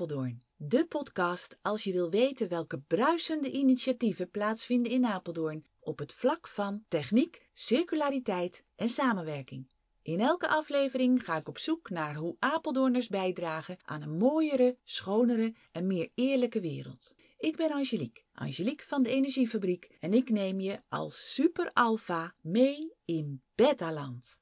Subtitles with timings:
[0.00, 6.12] Apeldoorn, de podcast als je wil weten welke bruisende initiatieven plaatsvinden in Apeldoorn op het
[6.12, 9.72] vlak van techniek, circulariteit en samenwerking.
[10.02, 15.54] In elke aflevering ga ik op zoek naar hoe Apeldoorners bijdragen aan een mooiere, schonere
[15.72, 17.14] en meer eerlijke wereld.
[17.38, 22.92] Ik ben Angelique, Angelique van de Energiefabriek en ik neem je als super alpha mee
[23.04, 24.40] in Betaland.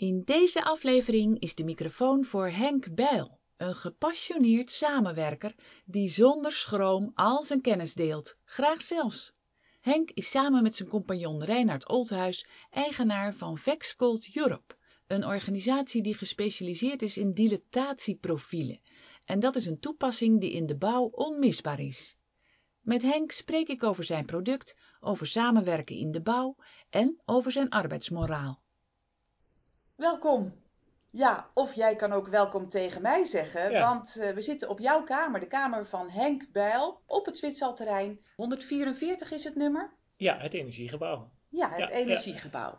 [0.00, 5.54] In deze aflevering is de microfoon voor Henk Bijl, een gepassioneerd samenwerker
[5.84, 9.32] die zonder schroom al zijn kennis deelt, graag zelfs.
[9.80, 14.76] Henk is samen met zijn compagnon Reinhard Oldhuis eigenaar van Vexcold Europe,
[15.06, 18.80] een organisatie die gespecialiseerd is in dilatatieprofielen.
[19.24, 22.16] En dat is een toepassing die in de bouw onmisbaar is.
[22.80, 26.56] Met Henk spreek ik over zijn product, over samenwerken in de bouw
[26.90, 28.62] en over zijn arbeidsmoraal.
[30.00, 30.52] Welkom.
[31.10, 33.80] Ja, of jij kan ook welkom tegen mij zeggen, Ja.
[33.88, 38.20] want eh, we zitten op jouw kamer, de kamer van Henk Bijl, op het Zwitserterrein.
[38.36, 39.92] 144 is het nummer.
[40.16, 41.30] Ja, het energiegebouw.
[41.48, 41.94] Ja, het Ja, ja.
[41.94, 42.78] energiegebouw.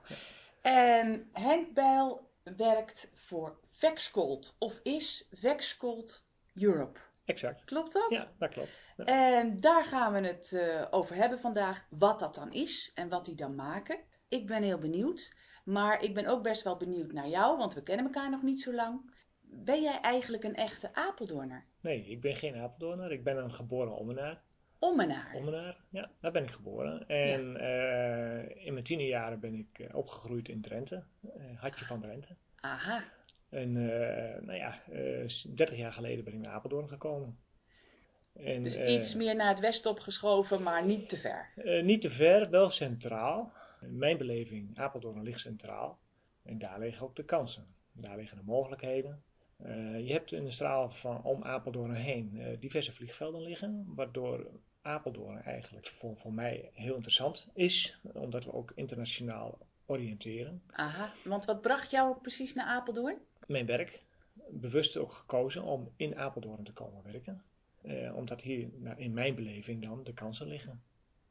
[0.61, 6.23] En Henk Bijl werkt voor Vexcold, of is Vexcold
[6.55, 6.99] Europe.
[7.25, 7.63] Exact.
[7.63, 8.09] Klopt dat?
[8.09, 8.69] Ja, dat klopt.
[8.97, 9.05] Ja.
[9.05, 13.25] En daar gaan we het eh, over hebben vandaag, wat dat dan is en wat
[13.25, 13.99] die dan maken.
[14.29, 15.33] Ik ben heel benieuwd,
[15.63, 18.61] maar ik ben ook best wel benieuwd naar jou, want we kennen elkaar nog niet
[18.61, 19.11] zo lang.
[19.41, 21.65] Ben jij eigenlijk een echte Apeldoorner?
[21.81, 23.11] Nee, ik ben geen Apeldoorner.
[23.11, 24.41] Ik ben een geboren Ommenaar.
[24.79, 25.33] Ommenaar.
[25.35, 27.07] Ommenaar, ja, daar ben ik geboren.
[27.07, 31.03] En eh, in mijn tienerjaren ben ik eh, opgegroeid in Drenthe.
[31.23, 32.35] eh Hartje van Drenthe.
[32.59, 33.03] Aha.
[33.49, 33.71] En
[34.45, 37.39] nou ja, eh, 30 jaar geleden ben ik naar Apeldoorn gekomen.
[38.33, 41.49] En, Dus iets meer naar het westen opgeschoven, maar niet te ver.
[41.83, 43.53] Niet te ver, wel centraal.
[43.81, 45.99] In mijn beleving, Apeldoorn ligt centraal.
[46.43, 47.65] En daar liggen ook de kansen.
[47.91, 49.23] Daar liggen de mogelijkheden.
[49.57, 53.85] Eh, je hebt in de straal van om Apeldoorn heen eh, diverse vliegvelden liggen.
[53.87, 54.47] Waardoor
[54.81, 57.99] Apeldoorn eigenlijk voor, voor mij heel interessant is.
[58.13, 60.61] Omdat we ook internationaal oriënteren.
[60.71, 61.13] Aha.
[61.23, 63.17] Want wat bracht jou precies naar Apeldoorn?
[63.47, 64.03] Mijn werk,
[64.49, 67.43] bewust ook gekozen om in Apeldoorn te komen werken.
[67.81, 70.83] Eh, omdat hier nou, in mijn beleving dan de kansen liggen.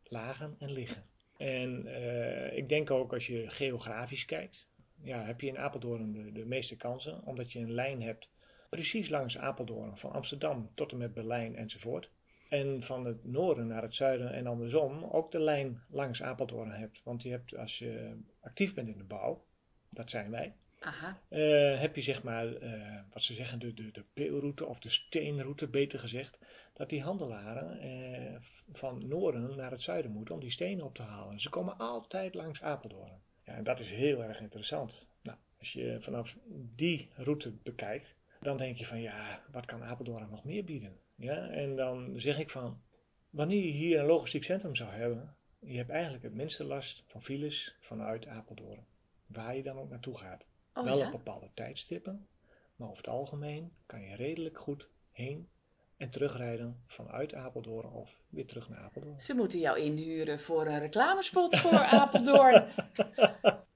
[0.02, 1.04] Lagen en liggen.
[1.40, 4.68] En eh, ik denk ook als je geografisch kijkt,
[5.02, 7.22] ja, heb je in Apeldoorn de, de meeste kansen.
[7.24, 8.28] Omdat je een lijn hebt
[8.68, 12.10] precies langs Apeldoorn, van Amsterdam tot en met Berlijn enzovoort.
[12.48, 17.00] En van het noorden naar het zuiden en andersom ook de lijn langs Apeldoorn hebt.
[17.04, 19.44] Want je hebt als je actief bent in de bouw,
[19.90, 21.20] dat zijn wij, Aha.
[21.28, 24.88] eh, heb je zeg maar, eh, wat ze zeggen, de, de, de peelroute of de
[24.88, 26.38] steenroute, beter gezegd,
[26.72, 28.40] dat die handelaren eh,
[28.72, 31.40] van noorden naar het zuiden moeten om die stenen op te halen.
[31.40, 33.20] Ze komen altijd langs Apeldoorn.
[33.44, 35.08] Ja, en dat is heel erg interessant.
[35.22, 36.36] Nou, als je vanaf
[36.74, 40.96] die route bekijkt, dan denk je van ja, wat kan Apeldoorn nog meer bieden?
[41.14, 42.82] Ja, en dan zeg ik van,
[43.30, 47.22] wanneer je hier een logistiek centrum zou hebben, je hebt eigenlijk het minste last van
[47.22, 48.86] files vanuit Apeldoorn.
[49.26, 51.06] Waar je dan ook naartoe gaat Oh wel ja?
[51.06, 52.28] op bepaalde tijdstippen,
[52.76, 55.48] maar over het algemeen kan je redelijk goed heen
[55.96, 59.18] en terugrijden vanuit Apeldoorn of weer terug naar Apeldoorn.
[59.20, 62.64] Ze moeten jou inhuren voor een reclamespot voor Apeldoorn.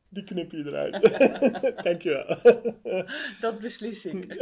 [0.09, 1.03] Die knip je eruit.
[1.84, 2.38] Dankjewel.
[3.41, 4.28] Dat beslis ik.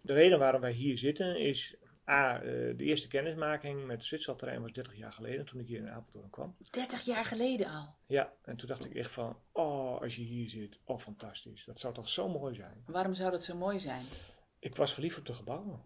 [0.00, 1.76] De reden waarom wij hier zitten is
[2.08, 2.42] A, eh,
[2.76, 6.56] de eerste kennismaking met Zwitserterrein was 30 jaar geleden toen ik hier in Apeldoorn kwam.
[6.70, 7.94] 30 jaar geleden al.
[8.06, 11.64] Ja, en toen dacht ik echt van, oh, als je hier zit, oh fantastisch.
[11.64, 12.82] Dat zou toch zo mooi zijn.
[12.86, 14.04] Waarom zou dat zo mooi zijn?
[14.58, 15.80] Ik was verliefd op de gebouwen.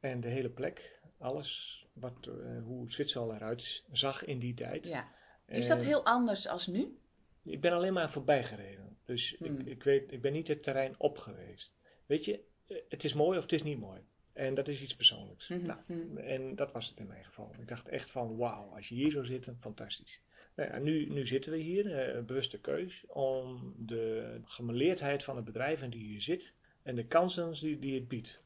[0.00, 4.84] En de hele plek, alles, wat, eh, hoe Zwitserland eruit zag in die tijd.
[4.84, 5.08] Ja.
[5.46, 6.98] Is dat En heel anders als nu?
[7.42, 8.96] Ik ben alleen maar voorbij gereden.
[9.04, 9.58] Dus Hmm.
[9.58, 11.72] ik, ik, weet, ik ben niet het terrein op geweest.
[12.06, 14.00] Weet je, eh, het is mooi of het is niet mooi.
[14.36, 15.48] En dat is iets persoonlijks.
[15.48, 16.16] Mhm, Nou, mhm.
[16.16, 17.54] en dat was het in mijn geval.
[17.60, 20.20] Ik dacht echt van, wauw, als je hier zou zitten, fantastisch.
[20.54, 25.36] Nou ja, nu, nu zitten we hier, eh, een bewuste keus, om de gemeleerdheid van
[25.36, 26.52] het bedrijf en die hier zit
[26.82, 28.40] en de kansen die, die het biedt.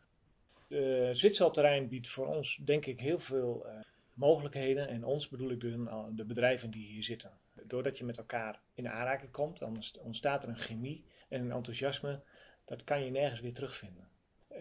[0.69, 3.81] De Zwitserterrein biedt voor ons, denk ik, heel veel eh,
[4.15, 4.89] mogelijkheden.
[4.89, 7.31] En ons bedoel ik dus aan de bedrijven die hier zitten.
[7.63, 12.21] Doordat je met elkaar in aanraking komt, dan ontstaat er een chemie en een enthousiasme.
[12.65, 14.09] Dat kan je nergens weer terugvinden.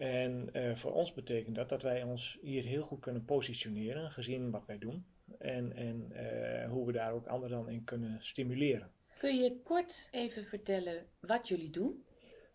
[0.00, 4.50] En eh, voor ons betekent dat dat wij ons hier heel goed kunnen positioneren, gezien
[4.50, 5.04] wat wij doen.
[5.38, 8.90] En, en eh, hoe we daar ook anderen dan in kunnen stimuleren.
[9.18, 12.04] Kun je kort even vertellen wat jullie doen?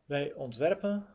[0.06, 1.06] Wij ontwerpen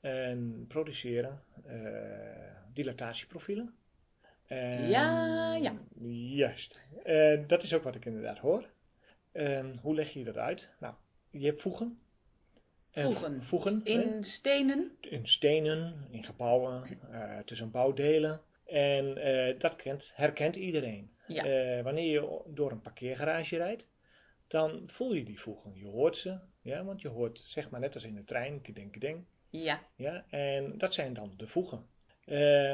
[0.00, 3.74] en produceren eh, dilatatieprofielen.
[4.46, 5.74] En- Ja, ja.
[6.34, 6.80] Juist.
[7.04, 8.68] En dat is ook wat ik inderdaad hoor.
[9.80, 10.70] Hoe leg je dat uit?
[10.80, 10.94] Nou,
[11.30, 11.98] je hebt voegen.
[12.96, 13.42] En Voegen.
[13.42, 13.90] voegen hè?
[13.90, 14.96] In stenen.
[15.00, 18.40] in stenen, in gebouwen, eh, tussen bouwdelen.
[18.64, 21.10] En eh, dat kent, herkent iedereen.
[21.26, 21.44] Ja.
[21.44, 23.84] Eh, wanneer je door een parkeergarage rijdt,
[24.46, 25.72] dan voel je die voegen.
[25.74, 28.92] Je hoort ze, ja, want je hoort, zeg maar net als in de trein, kedeng,
[28.92, 29.24] kedeng.
[29.50, 29.80] Ja.
[29.96, 31.86] Ja, en dat zijn dan de voegen.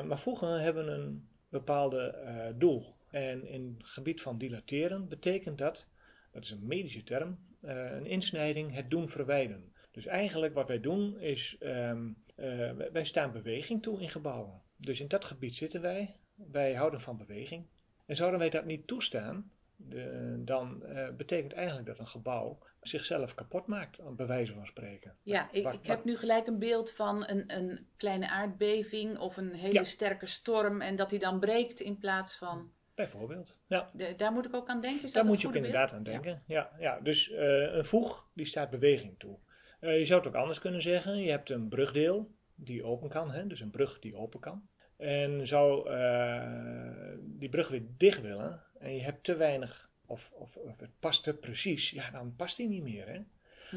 [0.07, 2.15] Maar voegen hebben een bepaalde
[2.59, 2.95] doel.
[3.11, 5.89] En in het gebied van dilateren betekent dat,
[6.33, 9.73] dat is een medische term, een insnijding, het doen verwijderen.
[9.93, 14.61] Dus eigenlijk wat wij doen is, ehm, eh, wij- staan beweging toe in gebouwen.
[14.77, 17.67] Dus in dat gebied zitten wij, wij houden van beweging.
[18.06, 23.35] En zouden wij dat niet toestaan, de- dan eh, betekent eigenlijk dat een gebouw zichzelf
[23.35, 25.17] kapot maakt, bij wijze van spreken.
[25.23, 29.37] Ja, ik, Wat- ik heb nu gelijk een beeld van een, een kleine aardbeving of
[29.37, 29.85] een hele Ja.
[29.85, 32.73] sterke storm en dat die dan breekt in plaats van.
[32.95, 33.59] Bijvoorbeeld.
[33.67, 33.91] Ja.
[33.93, 35.05] De, daar moet ik ook aan denken.
[35.05, 36.06] Is Daar dat moet je ook inderdaad beeld?
[36.06, 36.43] aan denken.
[36.47, 36.71] Ja.
[36.79, 39.38] Ja, dus eh, een voeg die staat beweging toe.
[39.82, 41.23] Eh, je zou het ook anders kunnen zeggen.
[41.23, 43.46] Je hebt een brugdeel die open kan, hè?
[43.46, 44.69] dus een brug die open kan.
[44.96, 50.56] En zou eh, die brug weer dicht willen en je hebt te weinig of, of,
[50.56, 53.08] of het past te precies, ja, dan past die niet meer.
[53.08, 53.20] Hè?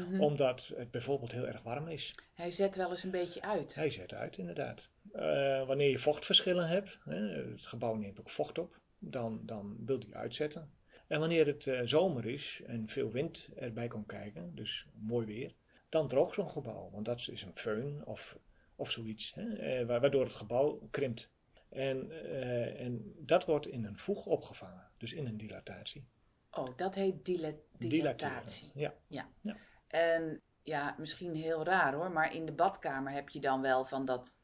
[0.02, 0.20] Mhm.
[0.20, 2.14] Omdat het bijvoorbeeld heel erg warm is.
[2.34, 3.74] Hij zet wel eens een beetje uit.
[3.74, 4.88] Hij zet uit, inderdaad.
[5.12, 7.18] Eh, wanneer je vochtverschillen hebt, hè,
[7.50, 10.70] het gebouw neemt ook vocht op, dan, dan wil die uitzetten.
[11.06, 15.52] En wanneer het zomer is en veel wind erbij komt kijken, dus mooi weer,
[15.96, 16.88] dan droogt zo'n gebouw.
[16.92, 18.36] Want dat is een föhn of,
[18.76, 21.28] of zoiets, hè, eh, wa- waardoor het gebouw krimpt.
[21.68, 26.04] En, eh, en dat wordt in een voeg opgevangen, dus in een dilatatie.
[26.50, 28.70] Oh, dat heet dila- dilatatie.
[28.74, 29.28] Ja,
[29.86, 34.04] En ja, misschien heel raar hoor, maar in de badkamer heb je dan wel van
[34.04, 34.38] dat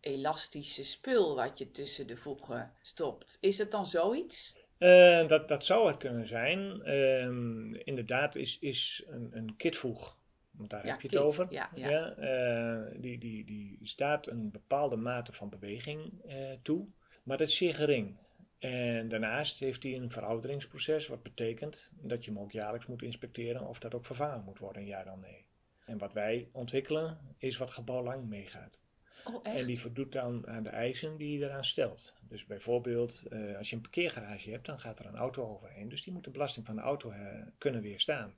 [0.00, 3.38] elastische spul wat je tussen de voegen stopt.
[3.40, 4.56] Is het dan zoiets?
[4.78, 6.82] Eh, dat, dat zou het kunnen zijn.
[6.82, 10.18] Ehm, inderdaad is, is een, een kitvoeg,
[10.60, 11.46] want daar Ja, heb je het over.
[11.50, 12.10] ja, ja.
[12.10, 16.86] eh, die, die, die staat een bepaalde mate van beweging eh, toe,
[17.22, 18.16] maar dat is zeer gering.
[18.58, 23.68] En daarnaast heeft hij een verouderingsproces, wat betekent dat je hem ook jaarlijks moet inspecteren
[23.68, 25.46] of dat ook vervangen moet worden, ja dan nee.
[25.84, 28.78] En wat wij ontwikkelen is wat gebouwlang meegaat.
[29.24, 29.46] Oh?
[29.46, 32.14] En die voldoet dan aan de eisen die je eraan stelt.
[32.28, 35.88] Dus bijvoorbeeld, eh, als je een parkeergarage hebt, dan gaat er een auto overheen.
[35.88, 37.12] Dus die moet de belasting van de auto
[37.58, 38.34] kunnen weerstaan.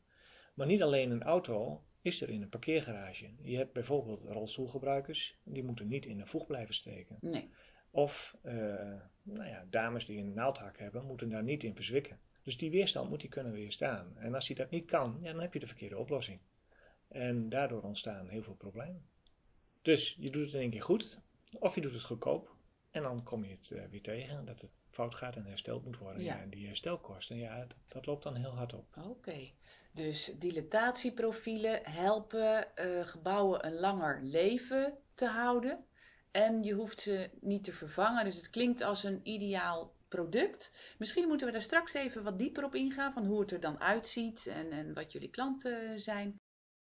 [0.54, 3.30] Maar niet alleen een auto is er in een parkeergarage.
[3.42, 7.16] Je hebt bijvoorbeeld rolstoelgebruikers, die moeten niet in een voeg blijven steken.
[7.20, 7.50] Nee.
[7.90, 8.54] Of eh,
[9.22, 12.18] nou ja, dames die een naaldhak hebben, moeten daar niet in verzwikken.
[12.42, 14.16] Dus die weerstand moet die kunnen weerstaan.
[14.18, 16.40] En als die dat niet kan, ja, dan heb je de verkeerde oplossing.
[17.08, 19.06] En daardoor ontstaan heel veel problemen.
[19.82, 21.20] Dus je doet het in één keer goed,
[21.58, 22.54] of je doet het goedkoop.
[22.90, 25.98] En dan kom je het eh, weer tegen dat het fout gaat en hersteld moet
[25.98, 26.22] worden.
[26.22, 26.34] Ja.
[26.34, 26.40] Ja.
[26.40, 28.96] en die herstelkosten, ja, dat, dat loopt dan heel hard op.
[28.96, 29.50] Oké.
[29.94, 35.84] Dus dilatatieprofielen helpen eh, gebouwen een langer leven te houden.
[36.30, 38.24] En je hoeft ze niet te vervangen.
[38.24, 40.72] Dus het klinkt als een ideaal product.
[40.98, 43.12] Misschien moeten we daar straks even wat dieper op ingaan.
[43.12, 46.40] Van hoe het er dan uitziet en, en wat jullie klanten zijn.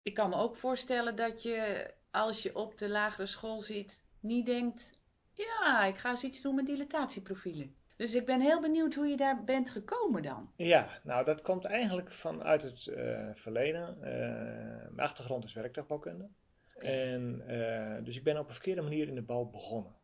[0.02, 4.46] Ik kan me ook voorstellen dat je als je op de lagere school zit niet
[4.46, 4.98] denkt...
[5.34, 7.76] Ja, ik ga eens iets doen met dilatatieprofielen.
[8.00, 10.52] Dus ik ben heel benieuwd hoe je daar bent gekomen dan.
[10.56, 14.04] Ja, nou dat komt eigenlijk vanuit het eh, verleden.
[14.04, 16.30] Eh, mijn achtergrond is werktuigbouwkunde.
[16.78, 19.96] En, eh, dus ik ben op een verkeerde manier in de bouw begonnen.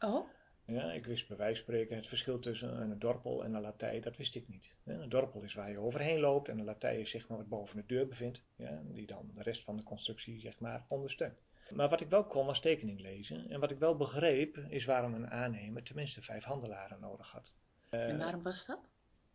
[0.00, 0.28] Oh,
[0.64, 4.00] Ja, ik wist bij wijze van spreken het verschil tussen een dorpel en een latij,
[4.00, 4.74] dat wist ik niet.
[4.84, 7.48] Ja, Een dorpel is waar je overheen loopt en een latij is zeg maar wat
[7.48, 11.45] boven de deur bevindt, ja, die dan de rest van de constructie zeg maar ondersteunt.
[11.70, 15.14] Maar wat ik wel kon was tekening lezen en wat ik wel begreep is waarom
[15.14, 17.52] een aannemer tenminste vijf handelaren nodig had.
[17.90, 18.92] en waarom was dat?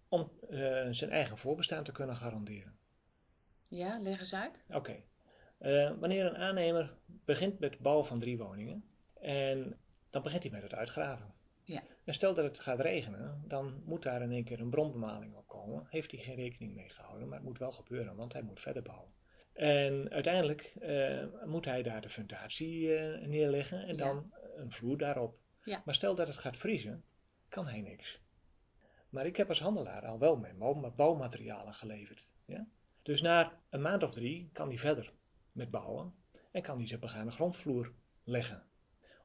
[0.07, 2.77] Om eh, zijn eigen voorbestaan te kunnen garanderen.
[3.69, 4.63] Ja, leg eens uit.
[4.69, 5.03] Oké.
[5.57, 8.83] Eh, wanneer een aannemer begint met het bouwen van drie woningen
[9.13, 9.77] en
[10.09, 11.33] dan begint hij met het uitgraven.
[11.63, 11.83] Ja.
[12.03, 15.47] En stel dat het gaat regenen, dan moet daar in één keer een bronbemaling op
[15.47, 15.87] komen.
[15.89, 18.83] Heeft hij geen rekening mee gehouden, maar het moet wel gebeuren, want hij moet verder
[18.83, 19.11] bouwen.
[19.53, 25.39] En uiteindelijk eh, moet hij daar de fundatie eh, neerleggen en dan een vloer daarop.
[25.85, 27.03] Maar stel dat het gaat vriezen,
[27.49, 28.19] kan hij niks.
[29.09, 32.29] Maar ik heb als handelaar al wel mijn bouw- bouwmaterialen geleverd.
[32.45, 32.67] Ja?
[33.01, 35.11] Dus na een maand of drie kan hij verder
[35.51, 36.13] met bouwen
[36.51, 37.91] en kan hij zijn begane grondvloer
[38.23, 38.63] leggen.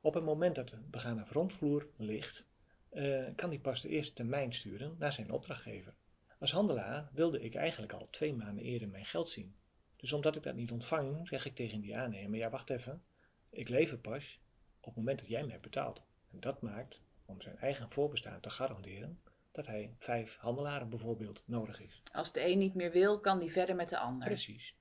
[0.01, 2.47] Op het moment dat de begane grondvloer ligt,
[2.89, 5.95] eh, kan hij pas de eerste termijn sturen naar zijn opdrachtgever.
[6.39, 9.55] Als handelaar wilde ik eigenlijk al twee maanden eerder mijn geld zien.
[9.97, 13.03] Dus omdat ik dat niet ontvang, zeg ik tegen die aannemer: ja, wacht even,
[13.51, 14.39] ik lever pas
[14.81, 16.03] op het moment dat jij mij betaalt.
[16.33, 19.21] En dat maakt, om zijn eigen voorbestaan te garanderen,
[19.53, 22.03] dat hij vijf handelaren bijvoorbeeld nodig is.
[22.13, 24.27] Als de een niet meer wil, kan die verder met de ander.
[24.27, 24.75] Precies.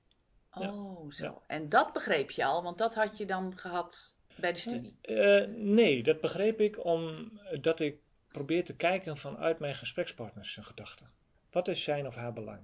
[0.52, 1.24] Oh, zo.
[1.24, 1.42] Ja.
[1.46, 4.98] En dat begreep je al, want dat had je dan gehad bij de studie.
[5.00, 11.10] Eh, nee, dat begreep ik omdat ik probeer te kijken vanuit mijn gesprekspartners zijn gedachten.
[11.50, 12.60] Wat is zijn of haar belang?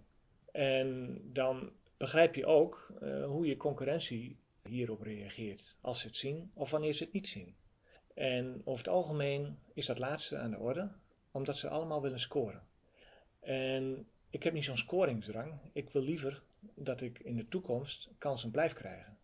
[0.53, 4.37] En dan begrijp je ook eh, hoe je concurrentie
[4.69, 5.77] hierop reageert.
[5.81, 7.55] Als ze het zien of wanneer ze het niet zien.
[8.15, 10.91] En over het algemeen is dat laatste aan de orde,
[11.31, 12.63] omdat ze allemaal willen scoren.
[13.41, 15.53] En ik heb niet zo'n scoringsdrang.
[15.73, 16.43] Ik wil liever
[16.75, 19.19] dat ik in de toekomst kansen blijf krijgen.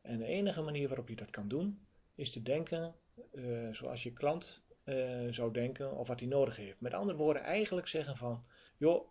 [0.00, 1.80] En de enige manier waarop je dat kan doen,
[2.14, 2.94] is te denken
[3.30, 6.80] eh, zoals je klant eh, zou denken of wat hij nodig heeft.
[6.80, 8.44] Met andere woorden, eigenlijk zeggen van,
[8.76, 9.08] joh,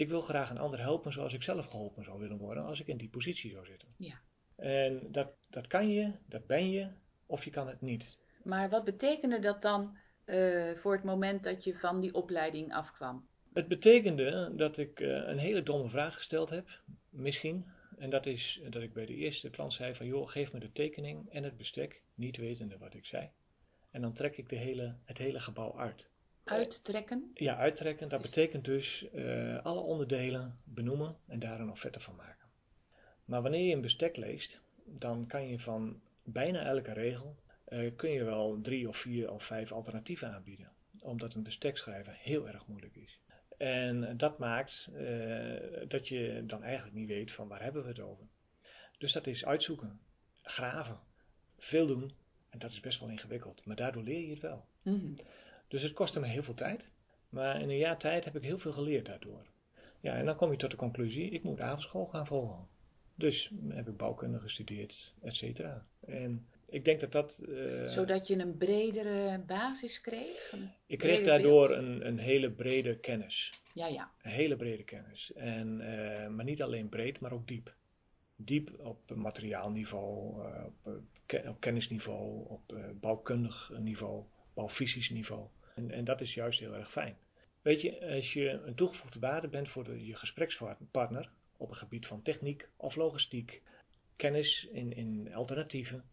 [0.00, 2.86] ik wil graag een ander helpen zoals ik zelf geholpen zou willen worden als ik
[2.86, 3.88] in die positie zou zitten.
[3.96, 4.20] Ja.
[4.56, 6.88] En dat, dat kan je, dat ben je,
[7.26, 8.18] of je kan het niet.
[8.42, 13.28] Maar wat betekende dat dan eh, voor het moment dat je van die opleiding afkwam?
[13.52, 16.68] Het betekende dat ik eh, een hele domme vraag gesteld heb,
[17.08, 17.64] misschien.
[17.98, 20.72] En dat is dat ik bij de eerste klant zei van, joh, geef me de
[20.72, 23.30] tekening en het bestek, niet wetende wat ik zei.
[23.90, 26.09] En dan trek ik de hele, het hele gebouw uit.
[26.44, 27.30] Uittrekken?
[27.34, 32.14] Ja, uittrekken, dat Dus- betekent dus eh, alle onderdelen benoemen en daar een offerte van
[32.16, 32.48] maken.
[33.24, 38.10] Maar wanneer je een bestek leest, dan kan je van bijna elke regel, eh, kun
[38.10, 40.72] je wel drie of vier of vijf alternatieven aanbieden.
[41.02, 43.20] Omdat een bestek schrijven heel erg moeilijk is.
[43.58, 48.00] En dat maakt eh, dat je dan eigenlijk niet weet van waar hebben we het
[48.00, 48.26] over.
[48.98, 50.00] Dus dat is uitzoeken,
[50.42, 50.98] graven,
[51.58, 52.12] veel doen.
[52.48, 54.66] En dat is best wel ingewikkeld, maar daardoor leer je het wel.
[54.82, 55.12] Mhm.
[55.70, 56.84] Dus het kostte me heel veel tijd.
[57.28, 59.42] Maar in een jaar tijd heb ik heel veel geleerd daardoor.
[60.00, 62.66] Ja, en dan kom je tot de conclusie, ik moet avondschool gaan volgen.
[63.14, 65.86] Dus heb ik bouwkunde gestudeerd, et cetera.
[66.06, 67.44] En ik denk dat dat...
[67.48, 70.54] eh, Zodat je een bredere basis kreeg?
[70.86, 71.82] Ik kreeg daardoor beeld?
[71.82, 73.52] een, een hele brede kennis.
[73.74, 74.10] Ja, ja.
[74.22, 75.32] Een hele brede kennis.
[75.32, 77.74] En, eh, maar niet alleen breed, maar ook diep.
[78.36, 81.00] Diep op materiaalniveau, eh, op,
[81.48, 84.24] op kennisniveau, op bouwkundig niveau,
[84.54, 85.46] bouwfysisch niveau.
[85.80, 87.16] En, en dat is juist heel erg fijn.
[87.62, 92.06] Weet je, als je een toegevoegde waarde bent voor de, je gesprekspartner op het gebied
[92.06, 93.62] van techniek of logistiek,
[94.16, 96.04] kennis in, in alternatieven,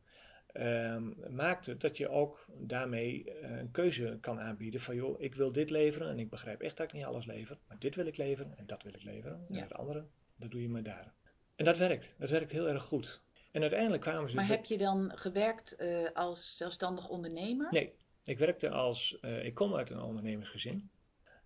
[0.47, 5.35] ehm, maakt het dat je ook daarmee eh, een keuze kan aanbieden van joh, ik
[5.35, 8.05] wil dit leveren en ik begrijp echt dat ik niet alles lever, maar dit wil
[8.05, 9.61] ik leveren en dat wil ik leveren en Ja.
[9.61, 10.05] het andere,
[10.35, 11.13] dat doe je maar daar.
[11.55, 13.21] En dat werkt, dat werkt heel erg goed.
[13.51, 14.35] En uiteindelijk kwamen ze...
[14.35, 17.67] Maar heb je dan gewerkt eh, als zelfstandig ondernemer?
[17.71, 17.93] Nee,
[18.27, 20.89] ik werkte als, eh, ik kom uit een ondernemersgezin,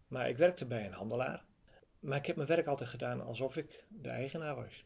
[0.08, 1.44] maar ik werkte bij een handelaar.
[2.00, 4.86] Maar ik heb mijn werk altijd gedaan alsof ik de eigenaar was.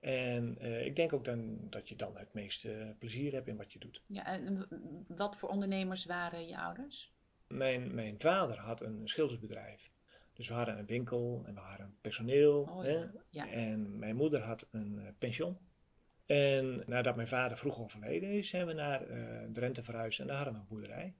[0.00, 3.72] En eh, ik denk ook dan dat je dan het meeste plezier hebt in wat
[3.72, 4.02] je doet.
[4.06, 4.66] Ja, en
[5.08, 7.12] wat voor ondernemers waren je ouders?
[7.46, 9.90] Mijn, mijn vader had een schildersbedrijf.
[10.32, 12.60] Dus we hadden een winkel en we hadden personeel.
[12.60, 12.96] Oh, hè?
[12.98, 13.10] ja.
[13.28, 13.50] Ja.
[13.50, 15.58] En mijn moeder had een eh, pension.
[16.26, 20.36] En nadat mijn vader vroeg overleden is, zijn we naar eh Drenthe verhuisd en daar
[20.36, 21.14] hadden we een boerderij.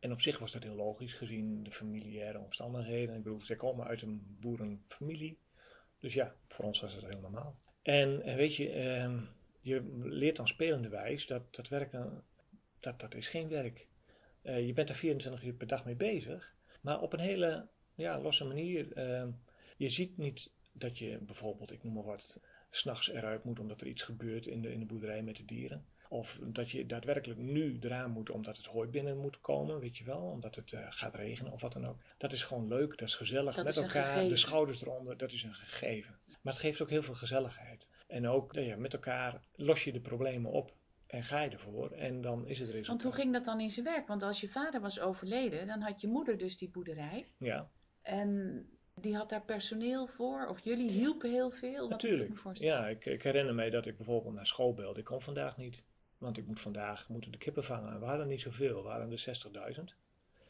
[0.00, 3.14] En op zich was dat heel logisch gezien de familiaire omstandigheden.
[3.14, 5.38] Ik bedoel, zij komen uit een boerenfamilie.
[5.98, 7.58] Dus ja, voor ons was dat heel normaal.
[7.82, 9.20] En, en weet je, ehm,
[9.60, 12.22] je leert dan spelende wijs dat, dat werken,
[12.80, 13.86] dat, dat is geen werk.
[14.42, 18.20] Eh, je bent er 24 uur per dag mee bezig, maar op een hele ja,
[18.20, 18.92] losse manier.
[18.92, 19.30] Ehm,
[19.76, 23.86] je ziet niet dat je bijvoorbeeld, ik noem maar wat, s'nachts eruit moet omdat er
[23.86, 25.86] iets gebeurt in de, in de boerderij met de dieren.
[26.08, 30.04] Of dat je daadwerkelijk nu eraan moet omdat het hooi binnen moet komen, weet je
[30.04, 31.98] wel, omdat het eh, gaat regenen of wat dan ook.
[32.18, 35.32] Dat is gewoon leuk, dat is gezellig Dat met is elkaar, de schouders eronder, dat
[35.32, 36.18] is een gegeven.
[36.42, 37.88] Maar het geeft ook heel veel gezelligheid.
[38.06, 40.74] En ook nou ja, met elkaar los je de problemen op
[41.06, 42.88] en ga je ervoor en dan is het resultaat.
[42.88, 44.06] Want hoe ging dat dan in zijn werk?
[44.06, 47.26] Want als je vader was overleden, dan had je moeder dus die boerderij.
[47.38, 47.70] Ja,
[48.02, 48.64] En
[49.00, 50.46] die had daar personeel voor?
[50.46, 51.74] Of jullie hielpen heel veel?
[51.74, 52.30] Wat ik natuurlijk.
[52.30, 52.80] me voorstellen?
[52.80, 54.98] Ja, ik, ik herinner mij dat ik bijvoorbeeld naar school belde.
[54.98, 55.82] Ik kon vandaag niet.
[56.18, 58.00] Want ik moet vandaag moeten de kippen vangen.
[58.00, 58.82] We hadden niet zoveel.
[58.82, 59.84] We hadden er 60.000.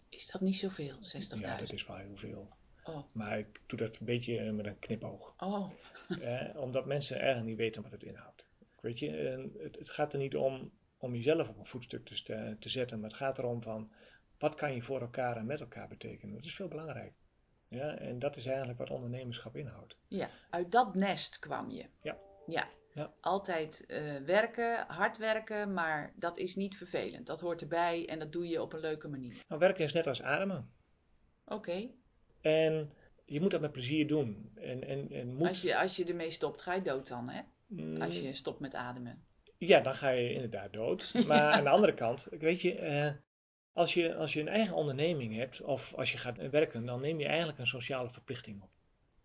[0.08, 1.40] Is dat niet zoveel, 60.000?
[1.40, 2.48] Ja, dat is wel heel veel.
[2.84, 5.34] Oh, Maar ik doe dat een beetje eh, met een knipoog.
[5.38, 5.70] oh.
[6.20, 8.44] eh, omdat mensen eigenlijk niet weten wat het inhoudt.
[8.80, 12.56] Weet je, eh, het, het gaat er niet om om jezelf op een voetstuk te,
[12.60, 13.00] te zetten.
[13.00, 13.90] Maar het gaat erom van,
[14.38, 16.34] wat kan je voor elkaar en met elkaar betekenen?
[16.34, 17.12] Dat is veel belangrijk.
[17.68, 19.96] Ja, en dat is eigenlijk wat ondernemerschap inhoudt.
[20.08, 21.86] Ja, uit dat nest kwam je.
[22.00, 22.18] Ja.
[22.46, 22.68] Ja.
[22.96, 23.12] Ja.
[23.20, 27.26] Altijd eh, werken, hard werken, maar dat is niet vervelend.
[27.26, 29.44] Dat hoort erbij en dat doe je op een leuke manier.
[29.48, 30.70] Nou, werken is net als ademen.
[31.44, 31.90] Oké.
[32.40, 32.92] En
[33.24, 34.50] je moet dat met plezier doen.
[34.54, 37.40] En, en, en moet, Als, je, als je ermee stopt, ga je dood dan, hè?
[37.66, 39.24] Mm, Als je stopt met ademen.
[39.58, 41.12] Ja, dan ga je inderdaad dood.
[41.26, 43.12] Maar aan de andere kant, weet je, eh,
[43.72, 47.18] Als je, als je een eigen onderneming hebt of als je gaat werken, dan neem
[47.20, 48.70] je eigenlijk een sociale verplichting op.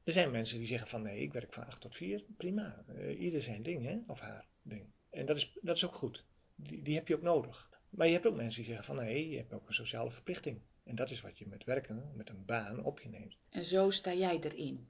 [0.03, 2.84] Er zijn mensen die zeggen van nee, ik werk van 8 tot 4, prima.
[2.89, 4.00] Uh, ieder zijn ding, hè?
[4.08, 4.86] of haar ding.
[5.10, 6.25] En dat is, dat is ook goed.
[6.55, 7.70] Die, die heb je ook nodig.
[7.89, 10.62] Maar je hebt ook mensen die zeggen van nee, je hebt ook een sociale verplichting.
[10.84, 13.38] En dat is wat je met werken, met een baan op je neemt.
[13.50, 14.89] En zo sta jij erin?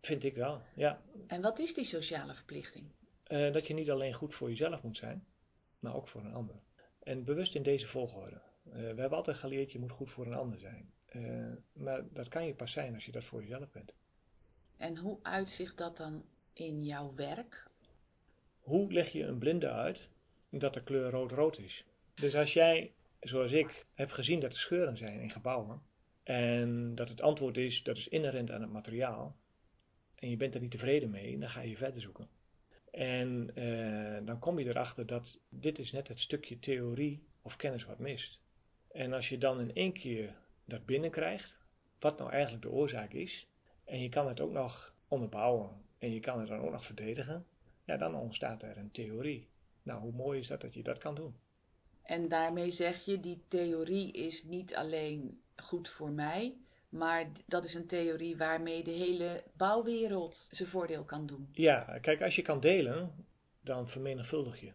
[0.00, 1.02] Vind ik wel, ja.
[1.26, 2.86] En wat is die sociale verplichting?
[3.28, 5.24] Uh, dat je niet alleen goed voor jezelf moet zijn,
[5.78, 6.60] maar ook voor een ander.
[7.02, 8.42] En bewust in deze volgorde.
[8.66, 10.92] Uh, we hebben altijd geleerd, je moet goed voor een ander zijn.
[11.12, 13.92] Uh, maar dat kan je pas zijn als je dat voor jezelf bent.
[14.80, 17.66] En hoe uitzicht dat dan in jouw werk?
[18.60, 20.08] Hoe leg je een blinde uit
[20.50, 21.84] dat de kleur rood-rood is?
[22.14, 25.82] Dus als jij, zoals ik, hebt gezien dat er scheuren zijn in gebouwen
[26.22, 29.36] en dat het antwoord is dat is inherent aan het materiaal
[30.14, 32.28] en je bent er niet tevreden mee, dan ga je verder zoeken.
[32.90, 37.84] En uh, dan kom je erachter dat dit is net het stukje theorie of kennis
[37.84, 38.38] wat mist.
[38.92, 40.34] En als je dan in één keer
[40.64, 41.54] dat binnenkrijgt,
[41.98, 43.49] wat nou eigenlijk de oorzaak is,
[43.90, 47.46] en je kan het ook nog onderbouwen en je kan het dan ook nog verdedigen,
[47.84, 49.48] ja, dan ontstaat er een theorie.
[49.82, 51.34] Nou, hoe mooi is dat dat je dat kan doen?
[52.02, 56.56] En daarmee zeg je, die theorie is niet alleen goed voor mij,
[56.88, 61.48] maar dat is een theorie waarmee de hele bouwwereld zijn voordeel kan doen.
[61.52, 63.26] Ja, kijk, als je kan delen,
[63.60, 64.72] dan vermenigvuldig je.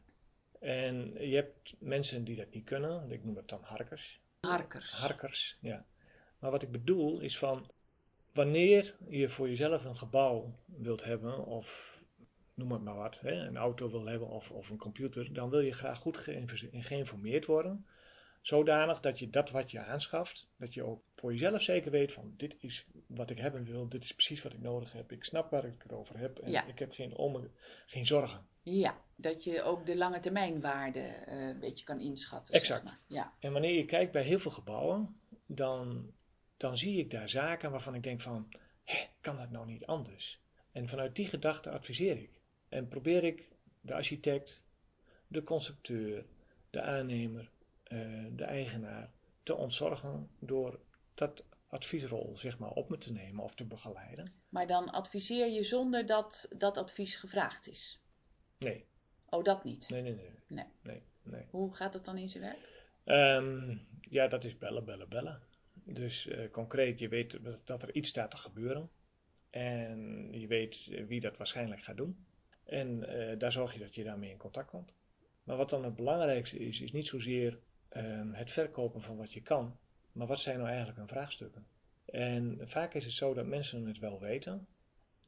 [0.59, 4.21] En je hebt mensen die dat niet kunnen, ik noem het dan harkers.
[4.39, 4.91] Harkers.
[4.91, 5.85] Harkers, ja.
[6.39, 7.69] Maar wat ik bedoel is van,
[8.35, 11.99] wanneer je voor jezelf een gebouw wilt hebben, of
[12.53, 15.59] noem het maar wat, hè, een auto wil hebben of, of een computer, dan wil
[15.59, 16.17] je graag goed
[16.71, 17.85] geïnformeerd worden.
[18.41, 22.33] Zodanig dat je dat wat je aanschaft, dat je ook voor jezelf zeker weet van
[22.37, 25.49] dit is wat ik hebben wil, dit is precies wat ik nodig heb, ik snap
[25.49, 27.49] waar ik het over heb en ik heb geen, om,
[27.85, 28.45] geen zorgen.
[28.61, 32.53] Ja, dat je ook de lange termijnwaarde uh, een beetje kan inschatten.
[32.53, 32.87] Exact.
[32.87, 32.99] Zeg maar.
[33.07, 33.33] ja.
[33.39, 36.11] En wanneer je kijkt bij heel veel gebouwen, dan,
[36.57, 38.51] dan zie ik daar zaken waarvan ik denk van,
[38.83, 40.39] hé, kan dat nou niet anders?
[40.71, 42.41] En vanuit die gedachte adviseer ik.
[42.69, 43.49] En probeer ik
[43.81, 44.61] de architect,
[45.27, 46.25] de constructeur,
[46.69, 47.51] de aannemer,
[47.87, 49.11] uh, de eigenaar
[49.43, 50.79] te ontzorgen door
[51.13, 54.33] dat adviesrol zeg maar op me te nemen of te begeleiden.
[54.49, 57.99] Maar dan adviseer je zonder dat dat advies gevraagd is?
[58.57, 58.85] Nee.
[59.29, 59.89] Oh, dat niet?
[59.89, 60.31] Nee, nee, nee.
[60.47, 60.65] Nee.
[60.81, 61.45] nee, nee.
[61.49, 62.73] Hoe gaat dat dan in zijn werk?
[63.43, 65.41] Um, ja, dat is bellen, bellen, bellen.
[65.85, 68.89] Dus uh, concreet, je weet dat er iets staat te gebeuren.
[69.49, 72.25] En je weet wie dat waarschijnlijk gaat doen.
[72.63, 74.93] En uh, daar zorg je dat je daarmee in contact komt.
[75.43, 77.59] Maar wat dan het belangrijkste is, is niet zozeer
[77.97, 79.77] um, het verkopen van wat je kan,
[80.11, 81.65] maar wat zijn nou eigenlijk hun vraagstukken?
[82.05, 84.67] En vaak is het zo dat mensen het wel weten,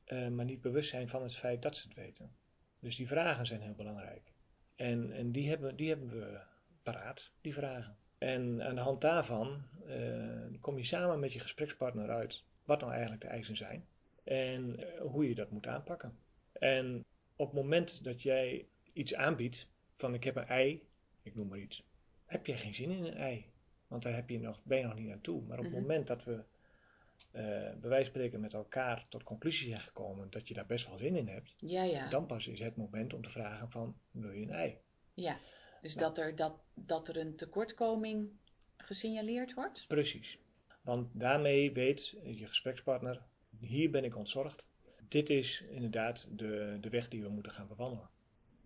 [0.07, 2.31] maar niet bewust zijn van het feit dat ze het weten.
[2.79, 4.31] Dus die vragen zijn heel belangrijk.
[4.75, 6.39] En, en die, hebben, die hebben we
[6.83, 7.97] paraat, die vragen.
[8.17, 12.91] En aan de hand daarvan uh, kom je samen met je gesprekspartner uit wat nou
[12.91, 13.87] eigenlijk de eisen zijn
[14.23, 16.17] en uh, hoe je dat moet aanpakken.
[16.51, 20.87] En op het moment dat jij iets aanbiedt, van ik heb een ei,
[21.21, 21.83] ik noem maar iets,
[22.25, 23.45] heb je geen zin in een ei.
[23.87, 25.41] Want daar heb je nog, ben je nog niet aan toe.
[25.41, 25.81] Maar op het -hmm.
[25.81, 27.41] moment dat we uh,
[27.79, 30.97] bij wijze van spreken met elkaar tot conclusie zijn gekomen dat je daar best wel
[30.97, 32.09] zin in hebt, ja, ja.
[32.09, 34.77] dan pas is het moment om te vragen van wil je een ei?
[35.13, 35.37] Ja,
[35.81, 38.29] dus dat, er, dat, dat er een tekortkoming
[38.77, 39.85] gesignaleerd wordt?
[39.87, 40.37] Precies.
[40.81, 43.21] Want daarmee weet je gesprekspartner,
[43.59, 44.63] hier ben ik ontzorgd.
[45.07, 48.09] Dit is inderdaad de, de weg die we moeten gaan bewandelen.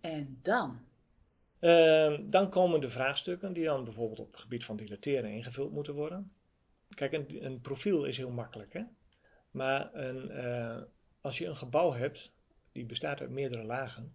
[0.00, 0.80] En dan?
[1.60, 5.94] Uh, dan komen de vraagstukken die dan bijvoorbeeld op het gebied van dilateren ingevuld moeten
[5.94, 6.32] worden.
[6.88, 8.82] Kijk, een, een profiel is heel makkelijk, hè?
[9.50, 10.82] Maar een, uh,
[11.20, 12.32] als je een gebouw hebt,
[12.72, 14.14] die bestaat uit meerdere lagen.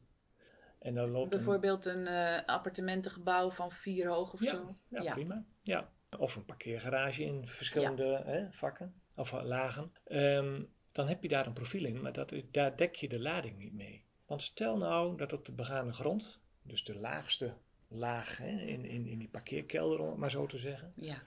[0.87, 4.73] En dan loopt bijvoorbeeld een, een uh, appartementengebouw van vier hoog of ja, zo?
[4.87, 5.43] Ja, ja, prima.
[5.61, 5.89] Ja.
[6.17, 8.23] Of een parkeergarage in verschillende ja.
[8.23, 9.91] hè, vakken of lagen.
[10.07, 13.57] Um, dan heb je daar een profiel in, maar dat, daar dek je de lading
[13.57, 14.03] niet mee.
[14.25, 17.53] Want stel nou dat op de begane grond dus de laagste
[17.87, 21.23] laag hè, in, in, in die parkeerkelder, om het maar zo te zeggen, ja.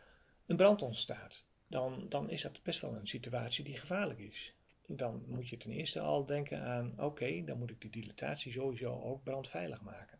[0.47, 1.45] een brand ontstaat.
[1.67, 4.55] Dan, dan is dat best wel een situatie die gevaarlijk is.
[4.97, 8.53] Dan moet je ten eerste al denken aan, oké, okay, dan moet ik die dilatatie
[8.53, 10.19] sowieso ook brandveilig maken.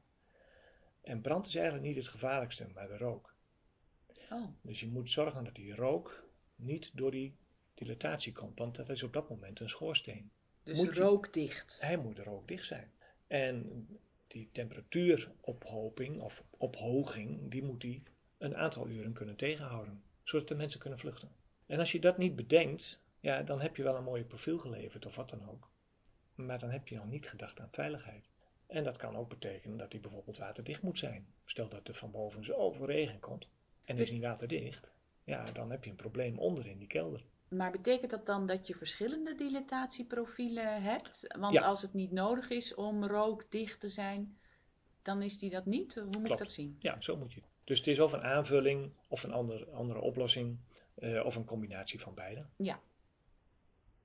[1.03, 3.35] En brand is eigenlijk niet het gevaarlijkste, maar de rook.
[4.31, 4.45] Oh.
[4.63, 6.25] Dus je moet zorgen dat die rook
[6.57, 7.35] niet door die
[7.75, 10.31] dilatatie komt, want dat is op dat moment een schoorsteen.
[10.63, 11.77] Dus moet rookdicht?
[11.81, 12.91] Je, hij moet rookdicht zijn.
[13.27, 13.87] En
[14.27, 18.03] die temperatuurophoping of ophoging, die moet die
[18.39, 21.31] een aantal uren kunnen tegenhouden, zodat de mensen kunnen vluchten.
[21.67, 25.07] En als je dat niet bedenkt, ja, dan heb je wel een mooie profiel geleverd
[25.07, 25.69] of wat dan ook.
[26.35, 28.29] Maar dan heb je nog niet gedacht aan veiligheid.
[28.67, 31.27] En dat kan ook betekenen dat die bijvoorbeeld waterdicht moet zijn.
[31.45, 33.49] Stel dat er van boven zoveel regen komt.
[33.85, 34.91] en is niet waterdicht,
[35.25, 37.25] ja, dan heb je een probleem onder in die kelder.
[37.49, 41.35] Maar betekent dat dan dat je verschillende dilatatieprofielen hebt?
[41.39, 41.63] Want Ja.
[41.63, 44.39] als het niet nodig is om rookdicht te zijn,
[45.03, 45.95] dan is die dat niet?
[45.95, 46.39] Hoe moet ik Klopt.
[46.41, 46.77] dat zien?
[46.79, 47.43] Ja, zo moet je.
[47.65, 50.59] Dus het is of een aanvulling, of een ander, andere oplossing,
[50.95, 52.47] eh, of een combinatie van beide.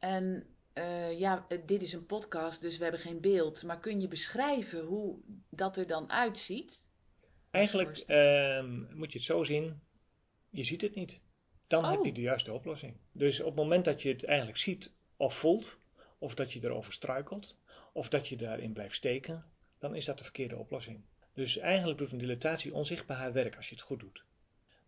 [0.06, 3.64] En eh, ja, eh, dit is een podcast, dus we hebben geen beeld.
[3.64, 5.18] Maar kun je beschrijven hoe
[5.50, 6.88] dat er dan uitziet?
[7.52, 9.82] Eigenlijk ehm, moet je het zo zien,
[10.50, 11.20] je ziet het niet.
[11.68, 11.92] Dan Oh.
[11.92, 12.98] heb je de juiste oplossing.
[13.12, 15.78] Dus op het moment dat je het eigenlijk ziet of voelt,
[16.18, 17.58] of dat je erover struikelt,
[17.94, 19.46] of dat je daarin blijft steken,
[19.80, 21.02] dan is dat de verkeerde oplossing.
[21.34, 24.24] Dus eigenlijk doet een dilatatie onzichtbaar haar werk als je het goed doet.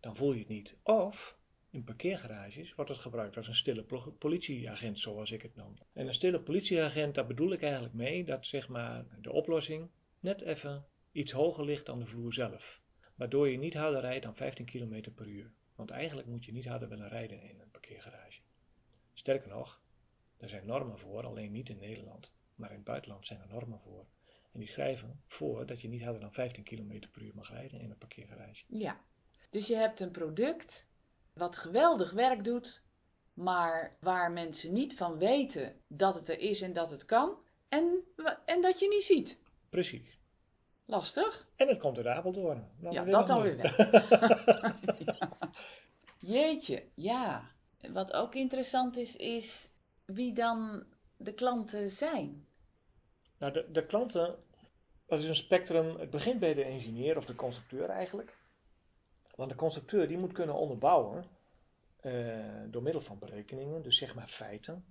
[0.00, 0.76] Dan voel je het niet.
[0.82, 1.37] Of
[1.78, 3.84] in parkeergarages wordt het gebruikt als een stille
[4.18, 5.74] politieagent, zoals ik het noem.
[5.92, 10.40] En een stille politieagent, daar bedoel ik eigenlijk mee dat zeg maar, de oplossing net
[10.40, 12.80] even iets hoger ligt dan de vloer zelf.
[13.14, 15.50] Waardoor je niet harder rijdt dan 15 km per uur.
[15.74, 18.40] Want eigenlijk moet je niet harder willen rijden in een parkeergarage.
[19.12, 19.82] Sterker nog,
[20.36, 22.34] er zijn normen voor, alleen niet in Nederland.
[22.54, 24.06] Maar in het buitenland zijn er normen voor.
[24.52, 27.80] En die schrijven voor dat je niet harder dan 15 km per uur mag rijden
[27.80, 28.64] in een parkeergarage.
[28.68, 29.00] Ja.
[29.50, 30.87] Dus je hebt een product
[31.38, 32.82] wat geweldig werk doet,
[33.34, 37.36] maar waar mensen niet van weten dat het er is en dat het kan.
[37.68, 38.04] En,
[38.44, 39.38] en dat je niet ziet.
[39.68, 40.18] Precies.
[40.84, 41.48] Lastig?
[41.56, 42.68] En het komt uit Apeldoorn.
[42.78, 43.86] Nou, Ja, dat dan weer wel.
[43.90, 45.28] Ja.
[46.34, 47.50] Jeetje, ja.
[47.92, 49.72] Wat ook interessant is, is
[50.04, 50.84] wie dan
[51.16, 52.46] de klanten zijn.
[53.38, 54.36] Nou, de, de klanten,
[55.06, 55.98] dat is een spectrum.
[55.98, 58.37] Het begint bij de ingenieur of de constructeur eigenlijk.
[59.38, 61.24] Want de constructeur die moet kunnen onderbouwen
[62.00, 64.84] eh, door middel van berekeningen, dus zeg maar feiten,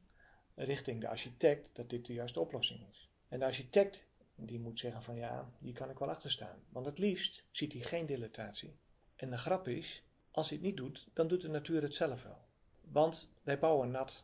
[0.56, 3.10] richting de architect dat dit de juiste oplossing is.
[3.28, 4.04] En de architect
[4.36, 6.60] die moet zeggen van ja, hier kan ik wel achter staan.
[6.70, 8.76] Want het liefst ziet hij geen dilatatie.
[9.16, 12.24] En de grap is, als hij het niet doet, dan doet de natuur het zelf
[12.24, 12.42] wel.
[12.82, 14.24] Want wij bouwen nat.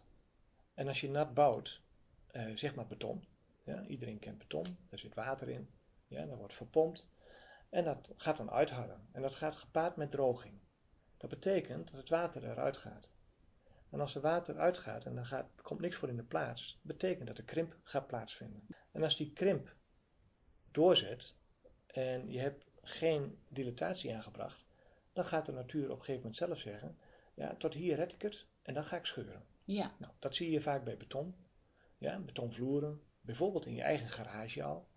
[0.73, 1.81] En als je nat bouwt,
[2.27, 3.25] eh, zeg maar beton,
[3.63, 5.69] ja, iedereen kent beton, er zit water in,
[6.07, 7.05] ja, wordt verpompt
[7.73, 9.07] en dat gaat dan uitharden.
[9.11, 10.59] En dat gaat gepaard met droging.
[11.17, 13.09] Dat betekent dat het water eruit gaat.
[13.89, 17.27] En als er water uitgaat en er gaat, komt niks voor in de plaats, betekent
[17.27, 18.67] dat de krimp gaat plaatsvinden.
[18.91, 19.75] En als die krimp
[20.71, 21.33] doorzet
[21.85, 24.65] en je hebt geen dilatatie aangebracht,
[25.13, 26.97] dan gaat de natuur op een gegeven moment zelf zeggen,
[27.33, 29.45] ja, tot hier red ik het en dan ga ik scheuren.
[29.63, 31.35] Ja, Nou, dat zie je vaak bij beton.
[31.97, 34.91] Ja, betonvloeren, bijvoorbeeld in je eigen garage al.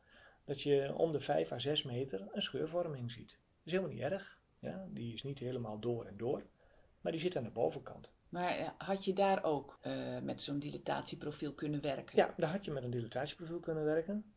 [0.47, 3.31] Dat je om de 5 à 6 meter een scheurvorming ziet.
[3.31, 4.39] Dat is helemaal niet erg.
[4.59, 6.47] Ja, die is niet helemaal door en door.
[7.01, 8.13] Maar die zit aan de bovenkant.
[8.29, 12.17] maar eh, had je daar ook eh, met zo'n dilatatieprofiel kunnen werken?
[12.17, 14.35] Ja, daar had je met een dilatatieprofiel kunnen werken.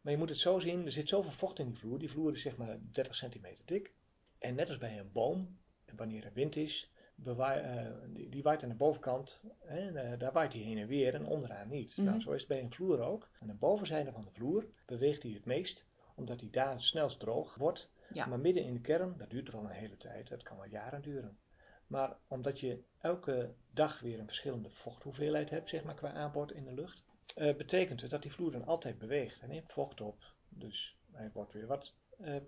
[0.00, 1.98] Maar je moet het zo zien, er zit zoveel vocht in die vloer.
[1.98, 3.94] Die vloer is zeg maar 30 centimeter dik.
[4.38, 5.58] En net als bij een boom,
[5.96, 9.40] wanneer er wind is, bewaai- eh, die, die waait aan de bovenkant.
[9.64, 11.96] Hè, en, eh, daar waait hij heen en weer en onderaan niet.
[11.96, 12.06] Mhm.
[12.06, 13.28] Nou, zo is het bij een vloer ook.
[13.40, 17.20] Aan de bovenzijde van de vloer beweegt hij het meest, omdat hij daar het snelst
[17.20, 17.88] droog wordt.
[18.12, 18.26] Ja.
[18.26, 21.02] Maar midden in de kern, dat duurt wel een hele tijd, dat kan wel jaren
[21.02, 21.38] duren.
[21.86, 26.64] Maar omdat je elke dag weer een verschillende vochthoeveelheid hebt, zeg maar, qua aanbod in
[26.64, 27.04] de lucht,
[27.36, 29.40] eh, betekent het dat die vloer dan altijd beweegt.
[29.40, 31.94] Hij neemt vocht op, dus hij wordt weer wat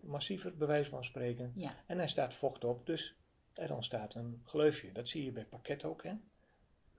[0.00, 1.52] massiever, bij wijze van spreken.
[1.54, 1.74] Ja.
[1.86, 3.16] En hij staat vocht op, dus
[3.58, 4.92] er ontstaat een gleufje.
[4.92, 6.12] Dat zie je bij pakket ook, hè.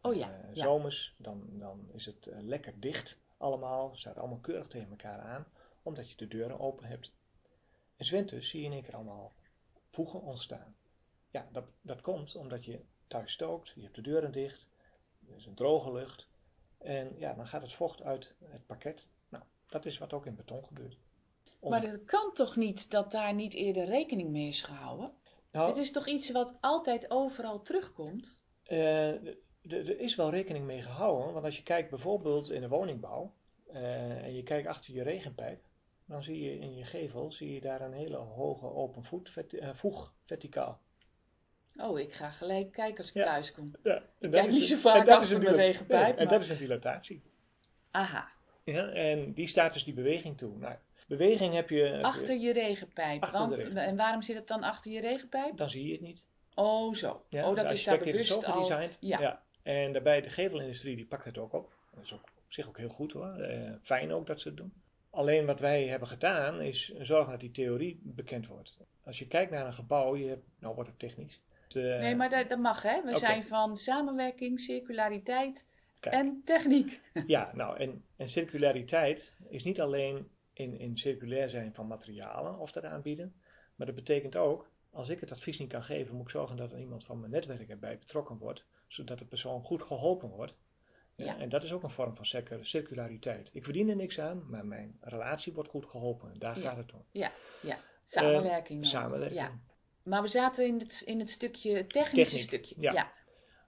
[0.02, 0.64] Oh ja, Eh, ja.
[0.64, 5.46] Zomers, dan, dan is het eh, lekker dicht allemaal, staat allemaal keurig tegen elkaar aan,
[5.84, 7.12] omdat je de deuren open hebt.
[7.98, 9.32] En 's winters zie je in één keer allemaal
[9.90, 10.76] voegen ontstaan.
[11.32, 14.68] Ja, dat, dat komt omdat je thuis stookt, je hebt de deuren dicht,
[15.30, 16.28] er is een droge lucht.
[16.78, 19.08] En ja, dan gaat het vocht uit het pakket.
[19.30, 20.98] Nou, dat is wat ook in beton gebeurt.
[21.60, 25.12] Om- Maar het kan toch niet dat daar niet eerder rekening mee is gehouden?
[25.52, 28.40] Nou, Het is toch iets wat altijd overal terugkomt?
[28.64, 29.08] Eh,
[29.68, 33.34] er is wel rekening mee gehouden, want als je kijkt bijvoorbeeld in de woningbouw
[33.68, 35.64] eh, en je kijkt achter je regenpijp,
[36.06, 39.74] dan zie je in je gevel zie je daar een hele hoge open voet, eh,
[39.74, 40.82] voeg verticaal.
[41.82, 43.24] Oh, ik ga gelijk kijken als ik Ja.
[43.24, 43.72] thuis kom.
[43.84, 46.18] Ja, en dat kijk is niet een- zo vaak en dat is achter mijn regenpijp,
[46.18, 47.22] en maar- dat is een dilatatie.
[47.92, 48.30] Aha,
[48.64, 50.58] Ja, en die staat dus die beweging toe.
[50.58, 50.76] Nou,
[51.10, 53.24] beweging heb je, achter je regenpijp.
[53.24, 53.76] Achter Want-.
[53.76, 55.58] En waarom zit het dan achter je regenpijp?
[55.58, 56.24] dan zie je het niet.
[56.56, 57.24] Oh, zo.
[57.30, 58.54] Ja, oh, dat de is daar bewust al.
[58.54, 58.98] gedesigned.
[59.02, 59.42] Ja.
[59.64, 61.72] En daarbij de gevelindustrie die pakt het ook op.
[61.94, 63.34] Dat is ook op zich ook heel goed hoor.
[63.34, 64.74] Eh, fijn ook dat ze het doen.
[65.10, 68.78] Alleen wat wij hebben gedaan is zorgen dat die theorie bekend wordt.
[69.04, 71.42] Als je kijkt naar een gebouw, je hebt, nou wordt het technisch.
[71.76, 73.02] Eh, Nee, maar dat, dat mag, hè?
[73.04, 75.66] We zijn van samenwerking, circulariteit
[76.00, 76.16] Kijk.
[76.16, 77.02] en techniek.
[77.28, 82.72] Ja, nou en, en circulariteit is niet alleen in, in circulair zijn van materialen of
[82.72, 83.34] dat aanbieden.
[83.76, 86.72] Maar dat betekent ook Als ik het advies niet kan geven, moet ik zorgen dat
[86.72, 90.54] er iemand van mijn netwerk erbij betrokken wordt, zodat de persoon goed geholpen wordt.
[91.16, 91.38] Ja.
[91.40, 93.50] En dat is ook een vorm van circu- circulariteit.
[93.54, 96.32] Ik verdien er niks aan, maar mijn relatie wordt goed geholpen.
[96.32, 96.62] En daar Ja.
[96.64, 97.04] gaat het om.
[97.12, 97.32] Ja,
[98.04, 98.84] samenwerking.
[98.86, 99.02] Eh, dan.
[99.02, 99.40] samenwerking.
[99.42, 99.60] Ja.
[100.04, 102.76] Maar we zaten in het, in het stukje, technische Techniek, stukje.
[102.82, 102.92] ja.
[102.92, 103.12] ja.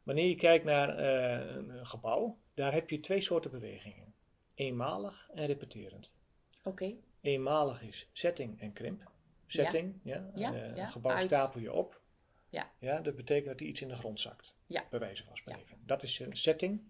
[0.03, 4.13] Wanneer je kijkt naar eh, een gebouw, daar heb je twee soorten bewegingen.
[4.53, 6.15] Eenmalig en repeterend.
[6.63, 6.95] Oké.
[7.21, 9.11] Eenmalig is setting en krimp.
[9.47, 10.31] Setting, ja.
[10.35, 11.25] Ja, eh, ja, Een gebouw uit.
[11.25, 12.01] stapel je op.
[12.49, 12.71] Ja.
[12.79, 12.99] ja.
[12.99, 14.55] Dat betekent dat er iets in de grond zakt.
[14.65, 14.85] Ja.
[14.89, 15.77] Bij wijze van spreken.
[15.85, 16.81] Dat is een setting.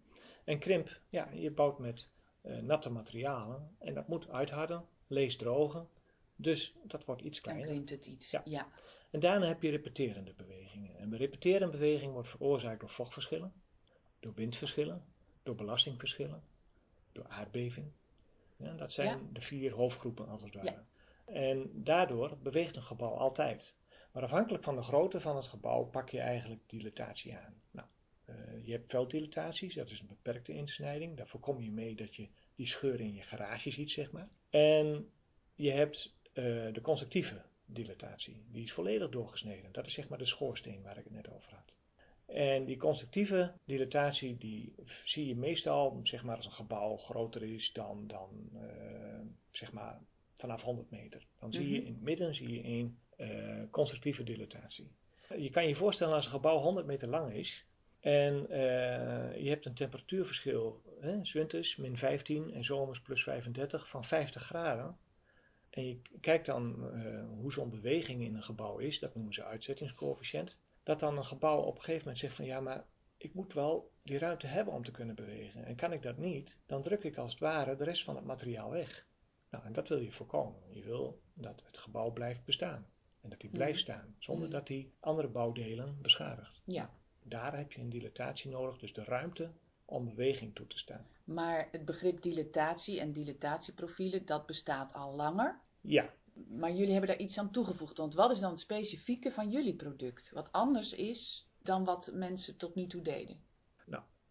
[0.43, 2.09] En krimp, ja, je bouwt met
[2.41, 3.75] eh, natte materialen.
[3.79, 5.89] En dat moet uitharden, lees drogen.
[6.35, 7.71] Dus dat wordt iets Dan kleiner.
[7.73, 8.31] krimpt het iets.
[8.31, 8.41] Ja.
[8.45, 8.67] Ja.
[9.11, 10.97] En daarna heb je repeterende bewegingen.
[10.97, 13.53] En de repeterende beweging wordt veroorzaakt door vochtverschillen,
[14.19, 15.05] door windverschillen,
[15.43, 16.43] door belastingverschillen,
[17.11, 17.91] door aardbeving.
[18.61, 19.19] Ja, dat zijn Ja.
[19.33, 20.67] de vier hoofdgroepen als het ware.
[20.71, 20.85] Ja.
[21.25, 23.75] En daardoor beweegt een gebouw altijd.
[24.11, 27.61] Maar afhankelijk van de grootte van het gebouw pak je eigenlijk dilatatie aan.
[27.71, 27.87] Nou,
[28.25, 31.17] eh, je hebt velddilataties, dat is een beperkte insnijding.
[31.17, 34.29] Daar voorkom je mee dat je die scheur in je garage ziet, zeg maar.
[34.49, 35.11] En
[35.55, 36.43] je hebt eh,
[36.73, 38.43] de constructieve dilatatie.
[38.51, 39.71] Die is volledig doorgesneden.
[39.71, 41.73] Dat is zeg maar de schoorsteen waar ik het net over had.
[42.33, 47.73] En die constructieve dilatatie die zie je meestal zeg maar, als een gebouw groter is
[47.73, 49.99] dan, dan eh, zeg maar
[50.33, 51.25] vanaf 100 meter.
[51.39, 51.87] Dan zie je Mhm.
[51.87, 54.91] in het midden zie je een eh, constructieve dilatatie.
[55.37, 57.65] Je kan je voorstellen als een gebouw 100 meter lang is
[57.99, 64.05] en eh, je hebt een temperatuurverschil, hè, winters min 15 en zomers plus 35 van
[64.05, 64.97] 50 graden.
[65.69, 66.91] En je kijkt dan
[67.39, 70.57] hoe zo'n beweging in een gebouw is, dat noemen ze uitzettingscoëfficiënt.
[70.83, 72.85] Dat dan een gebouw op een gegeven moment zegt van ja, maar
[73.17, 75.65] ik moet wel die ruimte hebben om te kunnen bewegen.
[75.65, 78.25] En kan ik dat niet, dan druk ik als het ware de rest van het
[78.25, 79.07] materiaal weg.
[79.49, 80.59] Nou, en dat wil je voorkomen.
[80.69, 82.85] Je wil dat het gebouw blijft bestaan.
[83.21, 83.91] En dat die blijft Mhm.
[83.91, 84.53] staan, zonder Mhm.
[84.57, 86.61] dat die andere bouwdelen beschadigt.
[86.65, 86.89] ja.
[87.23, 89.51] Daar heb je een dilatatie nodig, dus de ruimte
[89.85, 91.07] om beweging toe te staan.
[91.23, 95.59] Maar het begrip dilatatie en dilatatieprofielen, dat bestaat al langer.
[95.81, 97.97] Ja, Maar jullie hebben daar iets aan toegevoegd.
[97.97, 100.31] Want wat is dan het specifieke van jullie product?
[100.33, 103.49] Wat anders is dan wat mensen tot nu toe deden.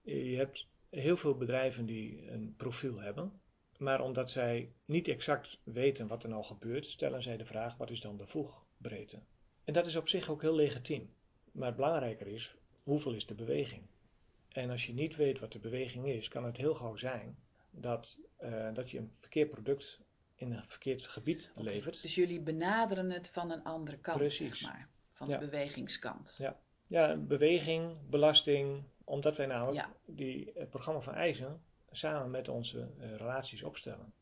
[0.02, 3.40] Je hebt heel veel bedrijven die een profiel hebben,
[3.78, 7.90] maar omdat zij niet exact weten wat er nou gebeurt, stellen zij de vraag: wat
[7.90, 9.22] is dan de voegbreedte?
[9.64, 11.14] En dat is op zich ook heel legitiem.
[11.52, 13.82] Maar belangrijker is, hoeveel is de beweging?
[14.48, 17.38] En als je niet weet wat de beweging is, kan het heel gauw zijn
[17.70, 20.00] dat, eh, dat je een verkeerd product
[20.40, 22.02] in een verkeerd gebied levert.
[22.02, 24.58] Dus jullie benaderen het van een andere kant, Precies.
[24.58, 24.88] zeg maar.
[25.12, 25.38] Van Ja.
[25.38, 26.34] de bewegingskant.
[26.38, 26.60] Ja.
[26.86, 29.92] Ja, beweging, belasting, omdat wij namelijk Ja.
[30.06, 34.12] die, het programma van eisen samen met onze eh, relaties opstellen.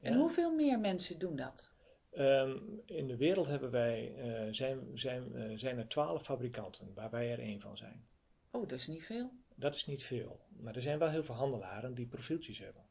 [0.00, 0.18] En Ja.
[0.18, 1.72] hoeveel meer mensen doen dat?
[2.10, 2.56] Ehm,
[2.86, 7.32] in de wereld hebben wij, eh, zijn, zijn, eh, zijn er twaalf fabrikanten, waar wij
[7.32, 8.06] er één van zijn.
[8.50, 9.30] Oh, dat is niet veel.
[9.54, 12.82] Dat is niet veel, maar er zijn wel heel veel handelaren die profieltjes hebben.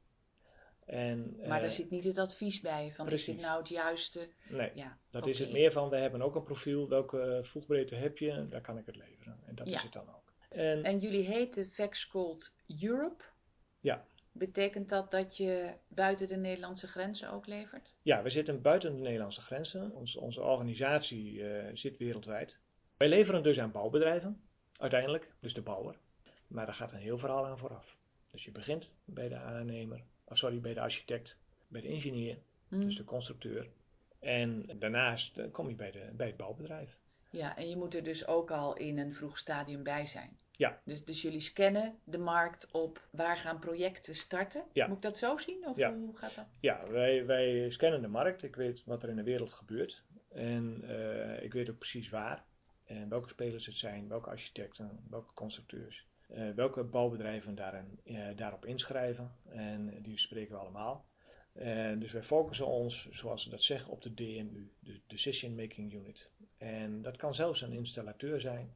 [0.85, 4.29] En, Maar eh, daar zit niet het advies bij van is dit nou het juiste?
[4.49, 8.17] Nee, Ja, dat is het meer van, wij hebben ook een profiel, welke voegbreedte heb
[8.17, 9.39] je, daar kan ik het leveren.
[9.45, 9.75] En dat Ja.
[9.75, 10.31] is het dan ook.
[10.49, 13.23] En, En jullie heten Vexcold Europe.
[13.79, 14.05] Ja.
[14.31, 17.93] Betekent dat dat je buiten de Nederlandse grenzen ook levert?
[18.01, 19.91] Ja, we zitten buiten de Nederlandse grenzen.
[19.91, 22.57] Ons, onze organisatie eh, zit wereldwijd.
[22.97, 24.41] Wij leveren dus aan bouwbedrijven,
[24.77, 25.97] uiteindelijk, dus de bouwer.
[26.47, 27.97] Maar daar gaat een heel verhaal aan vooraf.
[28.31, 31.35] Dus je begint bij de aannemer, oh sorry, bij de architect,
[31.67, 32.79] bij de ingenieur, Hm.
[32.79, 33.67] dus de constructeur.
[34.19, 36.97] En daarnaast eh, kom je bij, de, bij het bouwbedrijf.
[37.29, 40.37] Ja, en je moet er dus ook al in een vroeg stadium bij zijn.
[40.57, 40.81] Ja.
[40.85, 44.63] Dus, dus jullie scannen de markt op waar gaan projecten starten?
[44.73, 44.87] Ja.
[44.87, 45.67] Moet ik dat zo zien?
[45.67, 45.93] Of Ja.
[45.93, 46.45] hoe gaat dat?
[46.59, 48.43] Ja, wij, wij scannen de markt.
[48.43, 50.03] Ik weet wat er in de wereld gebeurt.
[50.31, 52.43] En eh, ik weet ook precies waar.
[52.85, 56.05] En welke spelers het zijn, welke architecten, welke constructeurs.
[56.27, 59.35] Eh, welke bouwbedrijven daarin, eh, daarop inschrijven.
[59.49, 61.05] En die spreken we allemaal.
[61.53, 65.93] En dus wij focussen ons, zoals ze dat zeggen, op de DMU, de Decision Making
[65.93, 66.31] Unit.
[66.57, 68.75] En dat kan zelfs een installateur zijn.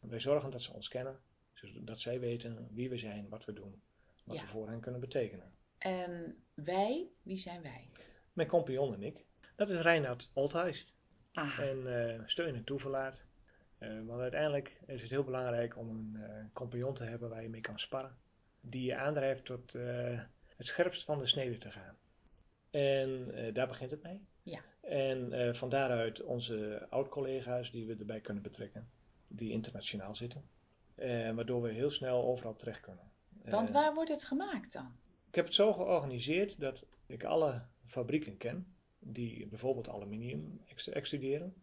[0.00, 1.20] Wij zorgen dat ze ons kennen,
[1.52, 3.82] zodat zij weten wie we zijn, wat we doen,
[4.24, 4.42] wat Ja.
[4.42, 5.52] we voor hen kunnen betekenen.
[5.78, 7.88] En wij, wie zijn wij?
[8.32, 9.24] Mijn compagnon en ik.
[9.56, 10.92] Dat is Reinhard Olthuis.
[11.32, 11.62] Aha.
[11.62, 11.86] En
[12.18, 13.24] eh, steun en toeverlaat.
[13.78, 17.48] Eh, want uiteindelijk is het heel belangrijk om een eh, compagnon te hebben waar je
[17.48, 18.16] mee kan sparren.
[18.60, 20.20] Die je aandrijft tot eh,
[20.56, 21.96] het scherpst van de snede te gaan.
[22.70, 24.26] En daar begint het mee.
[24.42, 24.60] Ja.
[24.80, 28.90] En van daaruit onze oud-collega's die we erbij kunnen betrekken.
[29.28, 30.48] Die internationaal zitten.
[31.34, 33.10] Waardoor we heel snel overal terecht kunnen.
[33.44, 34.96] Want waar wordt het gemaakt dan?
[35.28, 41.54] ik heb het zo georganiseerd dat ik alle fabrieken ken die bijvoorbeeld aluminium ex- extruderen.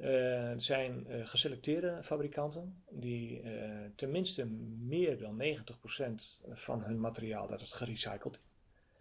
[0.00, 4.46] Uh, zijn uh, geselecteerde fabrikanten die uh, tenminste
[4.80, 8.40] meer dan 90% van hun materiaal dat het gerecycled.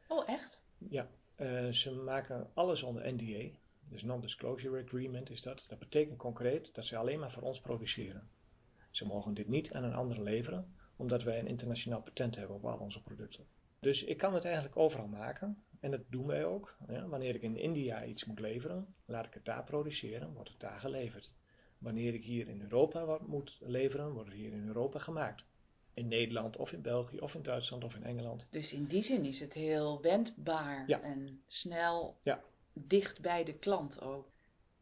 [0.07, 0.63] Oh, echt?
[0.77, 1.07] Ja,
[1.71, 3.57] ze maken alles onder NDA,
[3.89, 5.65] dus Non-Disclosure Agreement is dat.
[5.67, 8.29] Dat betekent concreet dat ze alleen maar voor ons produceren.
[8.91, 12.65] Ze mogen dit niet aan een ander leveren, omdat wij een internationaal patent hebben op
[12.65, 13.45] al onze producten.
[13.79, 15.63] Dus ik kan het eigenlijk overal maken.
[15.79, 16.75] En dat doen wij ook.
[16.87, 20.59] Ja, wanneer ik in India iets moet leveren, laat ik het daar produceren, wordt het
[20.59, 21.31] daar geleverd.
[21.77, 25.43] Wanneer ik hier in Europa wat moet leveren, wordt het hier in Europa gemaakt.
[25.93, 28.47] In Nederland of in België of in Duitsland of in Engeland.
[28.49, 31.01] Dus in die zin is het heel wendbaar Ja.
[31.01, 32.41] en snel Ja.
[32.73, 34.29] dicht bij de klant ook.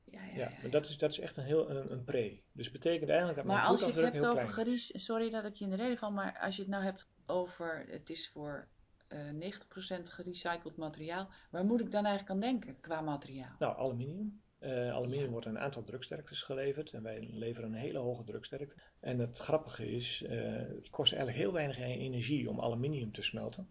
[0.03, 2.39] Ja, ja, Ja, maar dat is, dat is echt een heel een, een pre.
[2.51, 5.55] Dus betekent eigenlijk dat Maar mijn als je het hebt over gerice, sorry dat ik
[5.55, 8.67] je in de reden val, maar als je het nou hebt over het is voor
[9.07, 13.55] eh 90% gerecycled materiaal, waar moet ik dan eigenlijk aan denken qua materiaal?
[13.59, 14.41] Nou, aluminium.
[14.59, 15.31] Eh, aluminium Ja.
[15.31, 18.75] wordt een aantal druksterktes geleverd en wij leveren een hele hoge druksterkte.
[18.99, 23.67] En het grappige is, eh, het kost eigenlijk heel weinig energie om aluminium te smelten.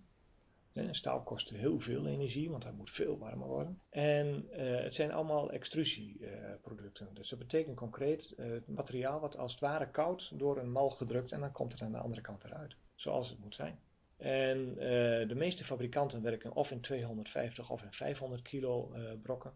[0.73, 3.81] Eh, staal kost heel veel energie, want dat moet veel warmer worden.
[3.91, 7.09] En eh, het zijn allemaal extrusieproducten.
[7.15, 10.91] dus dat betekent concreet eh, het materiaal wat als het ware koud door een mal
[10.91, 12.77] gedrukt en dan komt het aan de andere kant eruit.
[12.95, 13.79] Zoals het moet zijn.
[14.17, 19.53] En eh, de meeste fabrikanten werken of in 250 of in 500 kilo eh, brokken.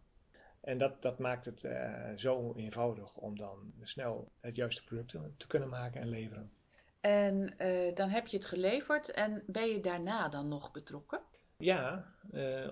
[0.60, 5.46] En dat, dat maakt het eh, zo eenvoudig om dan snel het juiste product te,
[5.46, 6.52] kunnen maken en leveren.
[7.00, 7.54] En
[7.94, 11.20] dan heb je het geleverd en ben je daarna dan nog betrokken?
[11.56, 12.12] Ja,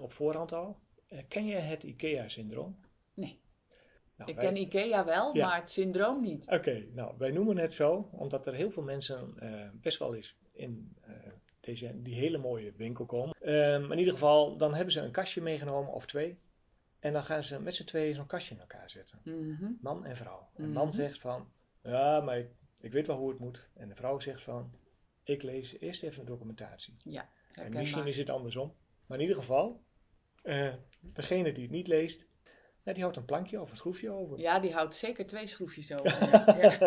[0.01, 0.79] op voorhand al.
[1.29, 2.79] Ken je het IKEA-syndroom?
[3.15, 3.41] Nee.
[4.17, 5.47] Nou, ik wij- ken IKEA wel, Ja.
[5.47, 6.47] maar het syndroom niet.
[6.51, 9.35] Oké, nou, wij noemen het zo, omdat er heel veel mensen
[9.81, 10.97] best wel eens in
[11.67, 13.35] deze, die hele mooie winkel komen.
[13.41, 16.39] Ehm, in ieder geval, dan hebben ze een kastje meegenomen of twee.
[16.99, 19.21] En dan gaan ze met z'n tweeën zo'n kastje in elkaar zetten.
[19.25, 19.73] Mhm.
[19.81, 20.49] Man en vrouw.
[20.55, 20.73] En Mhm.
[20.73, 21.49] man zegt van,
[21.83, 22.49] ja, maar ik,
[22.81, 23.69] ik weet wel hoe het moet.
[23.75, 24.73] En de vrouw zegt van,
[25.25, 26.97] ik lees eerst even de documentatie.
[27.05, 28.75] Ja, En misschien is het andersom.
[29.07, 29.83] Maar in ieder geval,
[30.43, 32.25] eh, degene die het niet leest,
[32.83, 34.39] ja, die houdt een plankje of een schroefje over.
[34.39, 36.19] Ja, die houdt zeker twee schroefjes over.
[36.63, 36.79] Ja.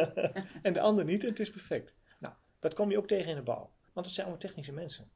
[0.62, 1.94] en de ander niet en het is perfect.
[2.20, 3.72] Nou, dat kom je ook tegen in de bouw.
[3.94, 5.12] Want het zijn allemaal technische mensen.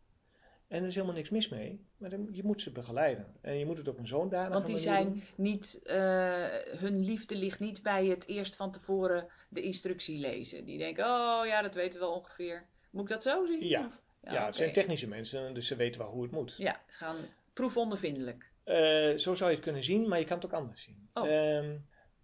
[0.67, 3.35] En er is helemaal niks mis mee, maar dan- je moet ze begeleiden.
[3.41, 5.23] En je moet het op een zo'n danige Want die zijn doen.
[5.35, 5.95] niet, eh,
[6.79, 10.65] hun liefde ligt niet bij het eerst van tevoren de instructie lezen.
[10.65, 12.67] Die denken, oh ja, dat weten we wel ongeveer.
[12.91, 13.67] Moet ik dat zo zien?
[13.67, 13.85] Ja.
[13.85, 14.01] Of-
[14.33, 16.53] Ja, het zijn technische mensen, dus ze weten wel hoe het moet.
[16.57, 17.17] Ja, ze gaan
[17.53, 18.51] proefondervindelijk.
[18.63, 21.09] Eh, zo zou je het kunnen zien, maar je kan het ook anders zien.
[21.13, 21.27] Oh.
[21.29, 21.77] Ehm,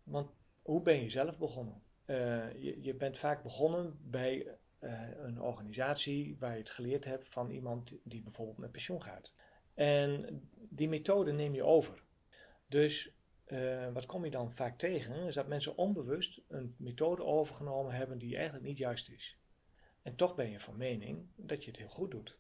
[0.04, 0.30] want
[0.62, 1.82] hoe ben je zelf begonnen?
[2.06, 2.16] Eh,
[2.64, 4.48] je, je bent vaak begonnen bij
[4.80, 9.32] een organisatie waar je het geleerd hebt van iemand die bijvoorbeeld met pensioen gaat.
[9.74, 12.04] En die methode neem je over.
[12.68, 13.14] Dus
[13.50, 15.28] eh, wat kom je dan vaak tegen?
[15.28, 19.38] Is dat mensen onbewust een methode overgenomen hebben die eigenlijk niet juist is.
[20.02, 22.38] En toch ben je van mening dat je het heel goed doet.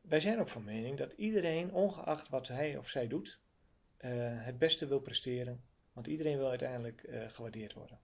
[0.00, 3.38] Wij zijn ook van mening dat iedereen, ongeacht wat hij of zij doet,
[3.96, 4.10] eh,
[4.44, 5.64] het beste wil presteren.
[5.92, 8.00] Want iedereen wil uiteindelijk eh, gewaardeerd worden.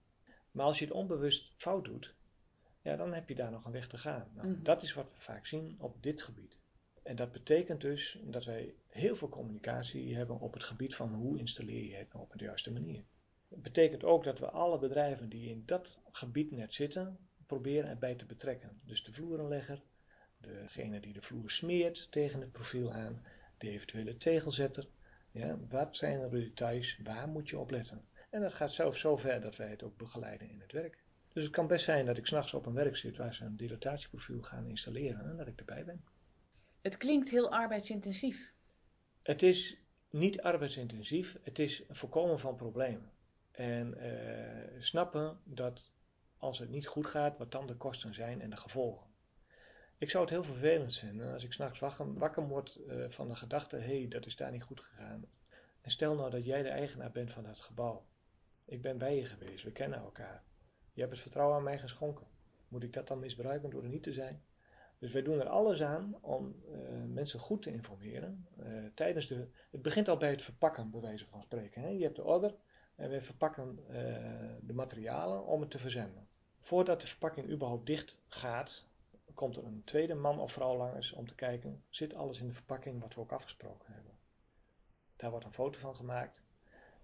[0.51, 2.15] Maar als je het onbewust fout doet,
[2.81, 4.31] ja, dan heb je daar nog een weg te gaan.
[4.35, 4.63] Nou, Mhm.
[4.63, 6.57] Dat is wat we vaak zien op dit gebied.
[7.03, 11.39] En dat betekent dus dat wij heel veel communicatie hebben op het gebied van hoe
[11.39, 13.03] installeer je het nou op de juiste manier.
[13.49, 18.15] Het betekent ook dat we alle bedrijven die in dat gebied net zitten, proberen erbij
[18.15, 18.81] te betrekken.
[18.85, 19.81] Dus de vloerenlegger,
[20.37, 23.23] degene die de vloer smeert tegen het profiel aan,
[23.57, 24.87] de eventuele tegelzetter.
[25.31, 26.97] Ja, wat zijn er de details?
[27.03, 28.05] Waar moet je op letten?
[28.29, 31.03] En dat gaat zelfs zo ver dat wij het ook begeleiden in het werk.
[31.33, 33.57] Dus het kan best zijn dat ik s'nachts op een werk zit waar ze een
[33.57, 36.03] dilatatieprofiel gaan installeren en dat ik erbij ben.
[36.81, 38.53] Het klinkt heel arbeidsintensief.
[39.21, 39.77] Het is
[40.09, 43.11] niet arbeidsintensief, het is voorkomen van problemen.
[43.51, 45.91] En eh, snappen dat
[46.37, 49.09] als het niet goed gaat, wat dan de kosten zijn en de gevolgen.
[49.97, 53.35] Ik zou het heel vervelend vinden als ik s'nachts wakker, wakker word eh, van de
[53.35, 55.25] gedachte: hé, hey, dat is daar niet goed gegaan.
[55.81, 58.05] En stel nou dat jij de eigenaar bent van dat gebouw.
[58.65, 60.43] Ik ben bij je geweest, we kennen elkaar.
[60.93, 62.27] Je hebt het vertrouwen aan mij geschonken.
[62.67, 64.43] Moet ik dat dan misbruiken door er niet te zijn?
[64.99, 68.47] Dus wij doen er alles aan om eh, mensen goed te informeren.
[68.57, 71.81] eh, tijdens de, het begint al bij het verpakken, bij wijze van spreken.
[71.81, 71.87] Hè?
[71.87, 72.55] Je hebt de order
[72.95, 73.95] en we verpakken eh,
[74.61, 76.27] de materialen om het te verzenden.
[76.59, 78.85] Voordat de verpakking überhaupt dicht gaat,
[79.33, 82.53] komt er een tweede man of vrouw langs om te kijken, zit alles in de
[82.53, 84.17] verpakking wat we ook afgesproken hebben.
[85.15, 86.41] Daar wordt een foto van gemaakt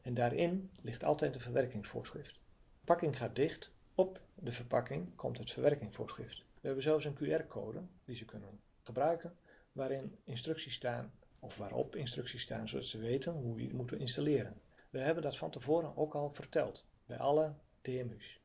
[0.02, 2.34] en daarin ligt altijd een verwerkingsvoorschrift.
[2.34, 6.38] De verpakking gaat dicht, op de verpakking komt het verwerkingsvoorschrift.
[6.38, 9.38] We hebben zelfs een QR-code die ze kunnen gebruiken,
[9.72, 14.62] waarin instructies staan, of waarop instructies staan, zodat ze weten hoe je het moeten installeren.
[14.89, 18.39] We hebben dat van tevoren ook al verteld, bij alle TMU's.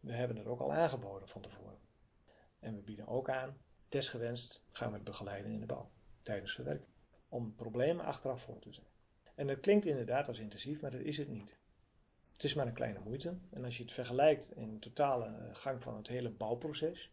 [0.00, 1.78] We hebben het ook al aangeboden van tevoren.
[2.58, 3.56] En we bieden ook aan,
[3.88, 5.90] desgewenst gaan we het begeleiden in de bouw,
[6.22, 6.90] tijdens verwerking.
[7.28, 8.86] Om problemen achteraf voor te zijn.
[9.34, 11.56] En dat klinkt inderdaad als intensief, maar dat is het niet.
[12.34, 13.34] Het is maar een kleine moeite.
[13.50, 17.10] En als je het vergelijkt in de totale eh, gang van het hele bouwproces,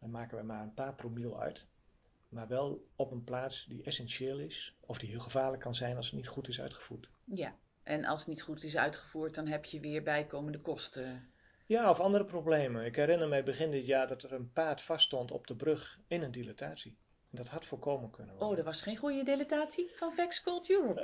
[0.00, 1.66] dan maken we maar een paar promiel uit.
[2.28, 6.06] Maar wel op een plaats die essentieel is, of die heel gevaarlijk kan zijn als
[6.06, 7.08] het niet goed is uitgevoerd.
[7.24, 11.28] Ja, en als het niet goed is uitgevoerd, dan heb je weer bijkomende kosten.
[11.66, 12.84] Ja, of andere problemen.
[12.84, 16.22] Ik herinner mij begin dit jaar dat er een paard vaststond op de brug in
[16.22, 16.96] een dilatatie.
[17.30, 18.50] Dat had voorkomen kunnen worden.
[18.50, 21.00] Oh, dat was geen goede dilatatie van Vex Cold Europe.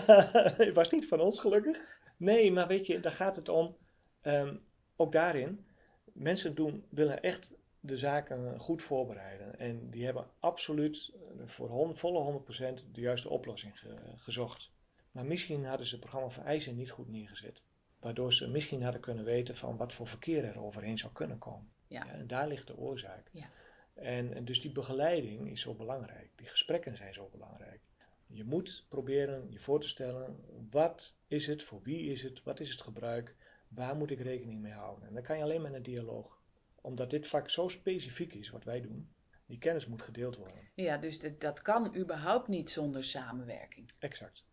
[0.64, 2.00] Het was niet van ons gelukkig.
[2.16, 3.76] Nee, maar weet je, daar gaat het om.
[4.20, 4.56] ehm,
[4.96, 5.66] ook daarin,
[6.12, 7.50] mensen doen, willen echt
[7.80, 9.58] de zaken goed voorbereiden.
[9.58, 14.70] En die hebben absoluut eh, voor hon- volle 100% de juiste oplossing ge- gezocht.
[15.10, 17.62] Maar misschien hadden ze het programma van eisen niet goed neergezet.
[18.00, 21.68] Waardoor ze misschien hadden kunnen weten van wat voor verkeer er overheen zou kunnen komen.
[21.86, 22.04] Ja.
[22.06, 23.28] Ja, en daar ligt de oorzaak.
[23.32, 23.46] Ja.
[23.94, 26.30] En, en dus die begeleiding is zo belangrijk.
[26.36, 27.80] Die gesprekken zijn zo belangrijk.
[28.26, 32.60] Je moet proberen je voor te stellen, wat is het, voor wie is het, wat
[32.60, 33.34] is het gebruik,
[33.68, 35.08] waar moet ik rekening mee houden.
[35.08, 36.38] En dat kan je alleen met een dialoog.
[36.80, 39.08] Omdat dit vak zo specifiek is, wat wij doen,
[39.46, 40.68] die kennis moet gedeeld worden.
[40.74, 43.90] Ja, dus dat- dat kan überhaupt niet zonder samenwerking.
[43.98, 44.44] Exact.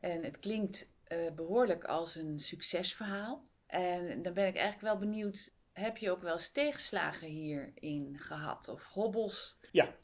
[0.00, 3.46] En het klinkt eh, behoorlijk als een succesverhaal.
[3.66, 8.68] En dan ben ik eigenlijk wel benieuwd, heb je ook wel eens tegenslagen hierin gehad?
[8.68, 9.56] Of hobbels?
[9.72, 9.94] Ja,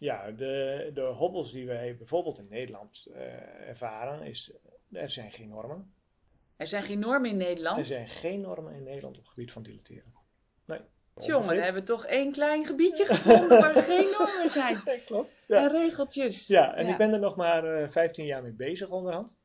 [0.00, 4.52] de, de hobbels die wij bijvoorbeeld in Nederland eh, ervaren, is
[4.92, 5.94] er zijn geen normen.
[6.56, 7.78] Er zijn geen normen in Nederland.
[7.78, 10.12] Er zijn geen normen in Nederland op het gebied van dilateren.
[10.64, 10.80] Nee.
[11.14, 14.82] Jongen, we hebben toch één klein gebiedje gevonden waar geen normen zijn.
[15.06, 15.44] Klopt.
[15.48, 15.66] En Ja.
[15.66, 16.46] regeltjes.
[16.46, 19.40] Ja, en ik ben er nog maar eh 15 jaar mee bezig onderhand.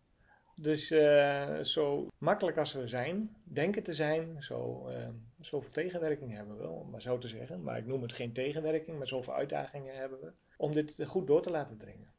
[0.55, 5.07] Dus eh, zo makkelijk als we zijn, denken te zijn, zo, eh,
[5.39, 7.63] zoveel tegenwerking hebben we, om maar zo te zeggen.
[7.63, 10.31] Maar ik noem het geen tegenwerking, maar zoveel uitdagingen hebben we.
[10.57, 12.13] Om dit goed door te laten dringen.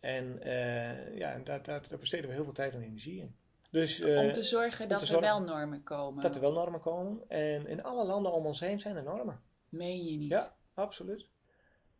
[0.00, 3.36] En eh, ja, daar, daar, daar besteden we heel veel tijd en energie in.
[3.70, 6.22] Dus, eh, Om te zorgen dat te er wel normen komen.
[6.22, 7.28] dat er wel normen komen.
[7.28, 9.40] En in alle landen om ons heen zijn er normen.
[9.68, 10.30] Meen je niet?
[10.30, 11.28] Ja, absoluut.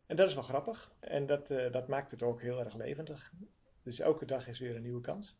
[0.06, 0.92] En dat is wel grappig.
[1.00, 3.32] En dat, eh, dat maakt het ook heel erg levendig.
[3.82, 5.36] Dus elke dag is weer een nieuwe kans.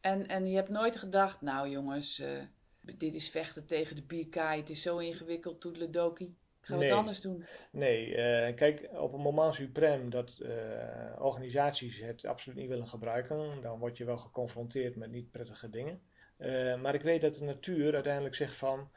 [0.00, 2.42] En, en je hebt nooit gedacht, nou jongens, eh,
[2.80, 6.36] dit is vechten tegen de bierkaai, het is zo ingewikkeld, toedeledokie.
[6.66, 6.90] Gaan we Nee.
[6.92, 7.46] het anders doen?
[7.70, 13.60] Nee, eh, kijk, op een moment suprem dat eh, organisaties het absoluut niet willen gebruiken,
[13.62, 16.00] dan word je wel geconfronteerd met niet prettige dingen.
[16.36, 18.90] Eh, maar ik weet dat de natuur uiteindelijk zegt van,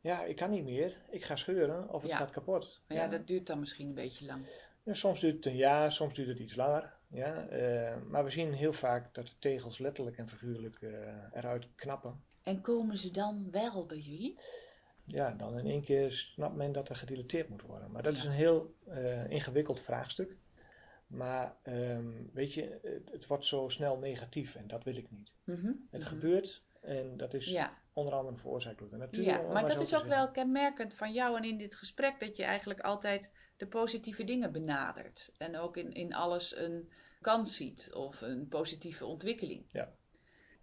[0.00, 2.16] ja, ik kan niet meer, ik ga scheuren of het Ja.
[2.16, 2.80] gaat kapot.
[2.88, 4.46] Maar ja, dat duurt dan misschien een beetje lang.
[4.82, 6.92] Ja, soms duurt het een jaar, soms duurt het iets langer.
[7.10, 7.46] Ja,
[8.08, 10.78] maar we zien heel vaak dat de tegels letterlijk en figuurlijk
[11.32, 12.24] eruit knappen.
[12.42, 14.38] En komen ze dan wel bij jullie?
[15.04, 17.90] Ja, dan in één keer snapt men dat er gedilateerd moet worden.
[17.90, 18.18] Maar dat Ja.
[18.18, 20.36] is een heel eh, ingewikkeld vraagstuk.
[21.06, 25.32] Maar ehm, weet je, het, het wordt zo snel negatief en dat wil ik niet.
[25.44, 26.08] Mhm, Het mhm.
[26.08, 29.22] gebeurt en dat is Ja, onder andere veroorzaakt door de natuur.
[29.22, 30.08] ja, maar dat is ook zeggen.
[30.08, 34.52] wel kenmerkend van jou en in dit gesprek dat je eigenlijk altijd de positieve dingen
[34.52, 35.32] benadert.
[35.38, 39.64] En ook in, in alles een kans ziet of een positieve ontwikkeling.
[39.72, 39.92] Ja.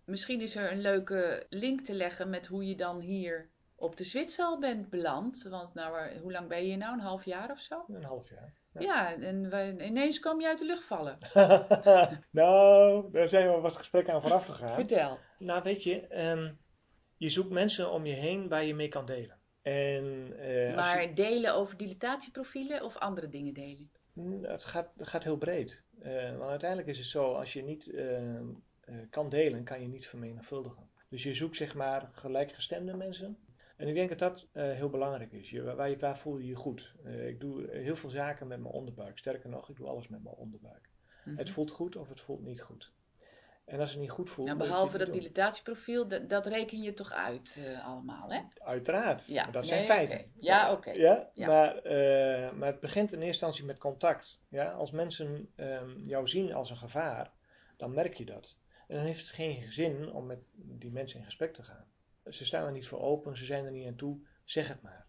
[0.06, 3.50] Misschien is er een leuke link te leggen met hoe je dan hier
[3.80, 5.48] op de Zwitserland bent beland.
[5.50, 6.94] Want nou, hoe lang ben je hier nou?
[6.94, 7.84] Een half jaar of zo?
[7.88, 8.54] Een half jaar.
[8.74, 8.82] Ja.
[8.82, 11.18] Ja, en wij- ineens kwam je uit de lucht vallen.
[12.32, 14.74] nou, daar zijn we wat gesprekken aan vooraf gegaan.
[14.74, 15.18] Vertel.
[15.40, 16.54] Nou, weet je, ehm,
[17.18, 19.38] je zoekt mensen om je heen waar je mee kan delen.
[19.62, 23.92] En, eh, Maar je- delen over dilatatieprofielen of andere dingen delen?
[24.14, 25.84] Mm, Het gaat, het gaat heel breed.
[26.00, 28.46] Eh, want uiteindelijk is het zo, als je niet eh, eh,
[29.10, 30.90] kan delen, kan je niet vermenigvuldigen.
[31.10, 33.38] Dus je zoekt zeg maar gelijkgestemde mensen.
[33.80, 35.50] En ik denk dat dat eh, heel belangrijk is.
[35.50, 36.94] Je, waar, waar voel je je goed?
[37.04, 39.18] Eh, ik doe heel veel zaken met mijn onderbuik.
[39.18, 40.90] Sterker nog, ik doe alles met mijn onderbuik.
[41.26, 41.38] Mhm.
[41.38, 42.92] Het voelt goed of het voelt niet goed.
[43.66, 44.48] En als het niet goed voelt...
[44.48, 48.42] Nou, behalve dat dilatatieprofiel, dat, dat reken je toch uit eh, allemaal, hè?
[48.58, 50.32] Uiteraard, Ja, maar dat nee, zijn feiten.
[50.40, 50.92] Ja, oké.
[50.92, 51.48] Ja, Ja.
[51.48, 54.40] Maar, eh, maar het begint in eerste instantie met contact.
[54.50, 54.72] Ja?
[54.72, 57.32] Als mensen ehm, jou zien als een gevaar,
[57.78, 58.58] dan merk je dat.
[58.88, 61.88] En dan heeft het geen zin om met die mensen in gesprek te gaan.
[62.30, 65.06] Ze staan er niet voor open, ze zijn er niet aan toe, zeg het maar.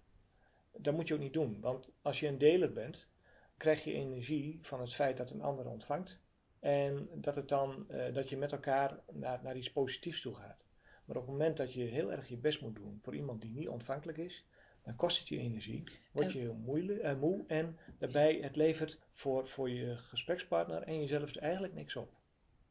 [0.77, 3.09] Dat moet je ook niet doen, want als je een deler bent,
[3.57, 6.21] krijg je energie van het feit dat een ander ontvangt.
[6.61, 10.65] En dat, het dan, eh, dat je met elkaar naar, naar iets positiefs toe gaat.
[11.05, 13.51] Maar op het moment dat je heel erg je best moet doen voor iemand die
[13.51, 14.45] niet ontvankelijk is,
[14.85, 18.99] dan kost het je energie, word je heel moeilijk, eh, moe en daarbij het levert
[19.13, 22.13] voor, voor je gesprekspartner en jezelf eigenlijk niks op.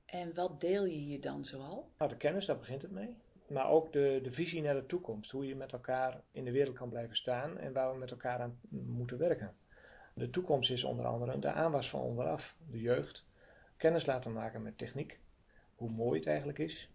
[0.06, 1.92] En wat deel je hier dan zoal?
[1.98, 3.16] Nou, de kennis, daar begint het mee.
[3.50, 5.32] Maar ook de, de visie naar de toekomst.
[5.32, 8.40] Hoe je met elkaar in de wereld kan blijven staan en waar we met elkaar
[8.40, 9.56] aan moeten werken.
[10.14, 13.26] De toekomst is onder andere de aanwas van onderaf, de jeugd.
[13.78, 15.20] Kennis laten maken met techniek,
[15.76, 16.90] hoe mooi het eigenlijk is.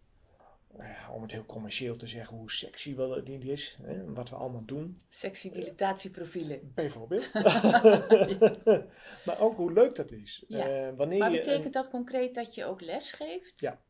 [0.76, 4.30] Nou om het heel commercieel te zeggen, hoe sexy wel het niet is, hè, wat
[4.30, 5.02] we allemaal doen.
[5.08, 6.72] Sexy dilatatieprofielen.
[6.74, 7.32] Bijvoorbeeld.
[9.26, 10.44] maar ook hoe leuk dat is.
[10.48, 10.68] Ja.
[10.68, 13.60] Eh, wanneer Maar je betekent een- dat concreet dat je ook les geeft?
[13.60, 13.80] Ja.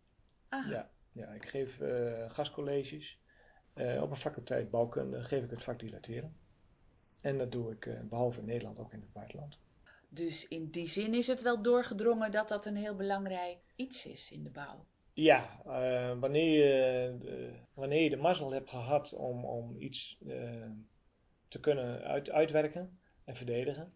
[0.49, 3.19] Ah, Ja, ja, ik geef eh, gastcolleges.
[3.73, 6.37] Eh, op een faculteit bouwkunde geef ik het vak dilateren.
[7.21, 9.59] En dat doe ik eh, behalve in Nederland ook in het buitenland.
[10.09, 14.31] Dus in die zin is het wel doorgedrongen dat dat een heel belangrijk iets is
[14.31, 14.87] in de bouw.
[15.13, 15.61] Ja,
[16.19, 20.19] wanneer, je, de, wanneer je de mazzel hebt gehad om, om iets
[21.49, 23.93] te kunnen uit, uitwerken en verdedigen.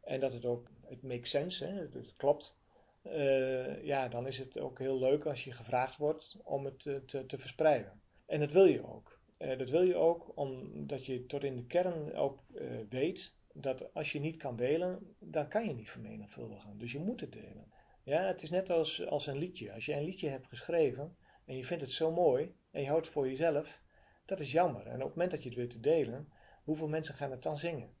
[0.00, 2.56] En dat het ook, het makes sense, hè, het, het klopt.
[3.02, 7.04] Eh, ja, dan is het ook heel leuk als je gevraagd wordt om het te,
[7.04, 8.00] te, te verspreiden.
[8.26, 9.18] En dat wil je ook.
[9.36, 13.94] Eh, dat wil je ook omdat je tot in de kern ook eh, weet dat
[13.94, 16.78] als je niet kan delen, dan kan je niet vermenigvuldigen.
[16.78, 17.72] Dus je moet het delen.
[18.02, 19.72] Ja, het is net als, als een liedje.
[19.72, 23.04] Als je een liedje hebt geschreven en je vindt het zo mooi en je houdt
[23.04, 23.80] het voor jezelf,
[24.24, 24.86] dat is jammer.
[24.86, 26.32] En op het moment dat je het weet te delen,
[26.64, 27.94] hoeveel mensen gaan het dan zingen?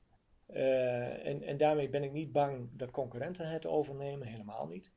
[0.52, 4.92] Eh, en, en daarmee ben ik niet bang dat concurrenten het overnemen, helemaal niet.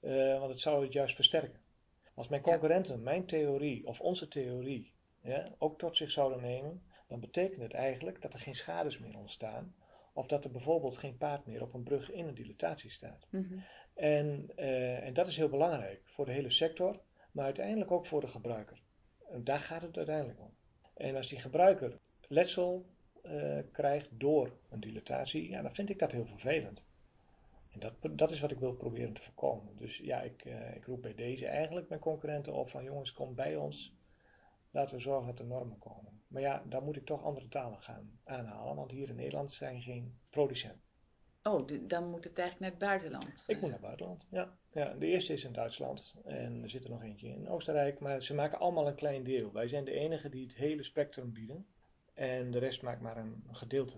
[0.00, 1.60] Eh, want het zou het juist versterken.
[2.14, 4.92] Als mijn concurrenten mijn theorie of onze theorie
[5.22, 9.18] ja, ook tot zich zouden nemen, dan betekent het eigenlijk dat er geen schades meer
[9.18, 9.74] ontstaan.
[10.12, 13.26] Of dat er bijvoorbeeld geen paard meer op een brug in een dilatatie staat.
[13.30, 13.58] Mhm.
[13.94, 17.00] En, eh, en dat is heel belangrijk voor de hele sector,
[17.32, 18.82] maar uiteindelijk ook voor de gebruiker.
[19.30, 20.54] En daar gaat het uiteindelijk om.
[20.94, 21.98] En als die gebruiker
[22.28, 22.86] letsel
[23.24, 26.82] eh, krijgt door een dilatatie, ja, dan vind ik dat heel vervelend.
[27.72, 29.76] En dat, dat is wat ik wil proberen te voorkomen.
[29.76, 33.34] Dus ja, ik, eh, ik roep bij deze eigenlijk mijn concurrenten op van jongens, kom
[33.34, 33.94] bij ons.
[34.70, 36.22] Laten we zorgen dat er normen komen.
[36.28, 39.82] Maar ja, dan moet ik toch andere talen gaan aanhalen, want hier in Nederland zijn
[39.82, 40.82] geen producenten.
[41.42, 43.44] Oh, dan moet het eigenlijk naar het buitenland.
[43.46, 44.56] Ik moet naar het buitenland, ja.
[44.72, 44.94] ja.
[44.94, 48.34] De eerste is in Duitsland en er zit er nog eentje in Oostenrijk, maar ze
[48.34, 49.52] maken allemaal een klein deel.
[49.52, 51.66] Wij zijn de enige die het hele spectrum bieden
[52.14, 53.96] en de rest maakt maar een gedeelte.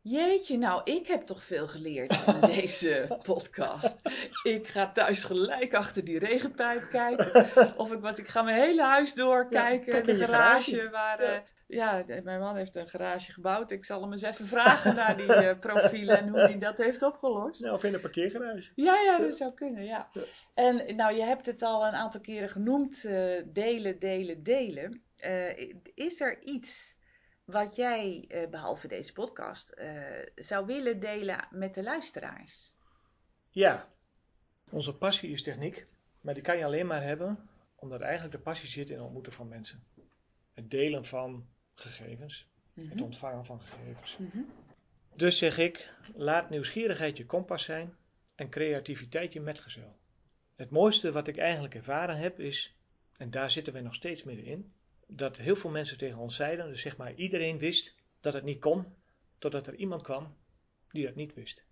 [0.00, 4.00] Jeetje, nou, ik heb toch veel geleerd in deze podcast.
[4.42, 7.78] Ik ga thuis gelijk achter die regenpijp kijken.
[7.78, 9.96] Of ik, wat, ik ga mijn hele huis doorkijken.
[9.96, 10.90] Ja, de garage, garage.
[10.90, 11.22] waar...
[11.22, 11.34] Ja.
[11.34, 13.70] eh, ja, mijn man heeft een garage gebouwd.
[13.70, 17.02] Ik zal hem eens even vragen naar die eh, profielen en hoe hij dat heeft
[17.02, 17.60] opgelost.
[17.60, 18.70] Nou, of in een parkeergarage.
[18.74, 20.08] Ja, ja, dat zou kunnen, ja.
[20.12, 20.22] Ja.
[20.54, 25.02] En nou, je hebt het al een aantal keren genoemd, eh, delen, delen, delen.
[25.22, 26.96] Eh, is er iets
[27.44, 32.74] wat jij, eh, behalve deze podcast, eh, zou willen delen met de luisteraars?
[33.50, 33.88] Ja,
[34.70, 35.86] onze passie is techniek,
[36.20, 39.32] maar die kan je alleen maar hebben omdat eigenlijk de passie zit in het ontmoeten
[39.32, 39.84] van mensen.
[40.54, 43.02] Het delen van gegevens, het Mhm.
[43.02, 44.16] ontvangen van gegevens.
[44.18, 44.38] Mhm.
[45.14, 47.96] Dus zeg ik, laat nieuwsgierigheid je kompas zijn
[48.34, 49.96] en creativiteit je metgezel.
[50.56, 52.74] Het mooiste wat ik eigenlijk ervaren heb is,
[53.16, 54.72] en daar zitten we nog steeds middenin,
[55.16, 58.60] dat heel veel mensen tegen ons zeiden, dus zeg maar iedereen wist dat het niet
[58.60, 58.86] kon,
[59.38, 60.36] totdat er iemand kwam
[60.90, 61.64] die dat niet wist.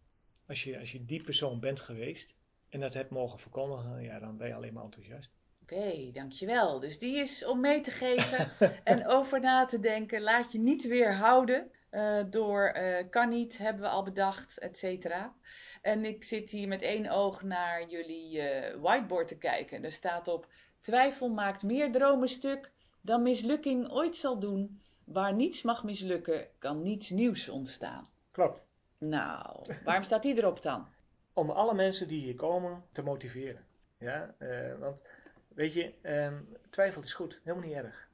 [0.46, 2.34] Als je, als je die persoon bent geweest
[2.68, 5.38] en dat hebt mogen verkondigen, ja, dan ben je alleen maar enthousiast.
[5.62, 6.80] Oké, dankjewel.
[6.80, 8.52] Dus die is om mee te geven
[8.84, 10.20] en over na te denken.
[10.20, 15.34] Laat je niet weerhouden eh door eh, kan niet, hebben we al bedacht, et cetera.
[15.82, 19.84] En ik zit hier met één oog naar jullie eh, whiteboard te kijken.
[19.84, 20.46] Er staat op:
[20.80, 24.80] Twijfel maakt meer dromen stuk dan mislukking ooit zal doen.
[25.04, 28.08] Waar niets mag mislukken, kan niets nieuws ontstaan.
[28.30, 28.60] Klopt.
[28.98, 30.86] Nou, waarom staat die erop dan?
[31.32, 33.64] Om alle mensen die hier komen te motiveren.
[33.98, 35.02] Ja, eh, want
[35.48, 36.34] weet je, ehm,
[36.70, 38.08] twijfel is goed, helemaal niet erg.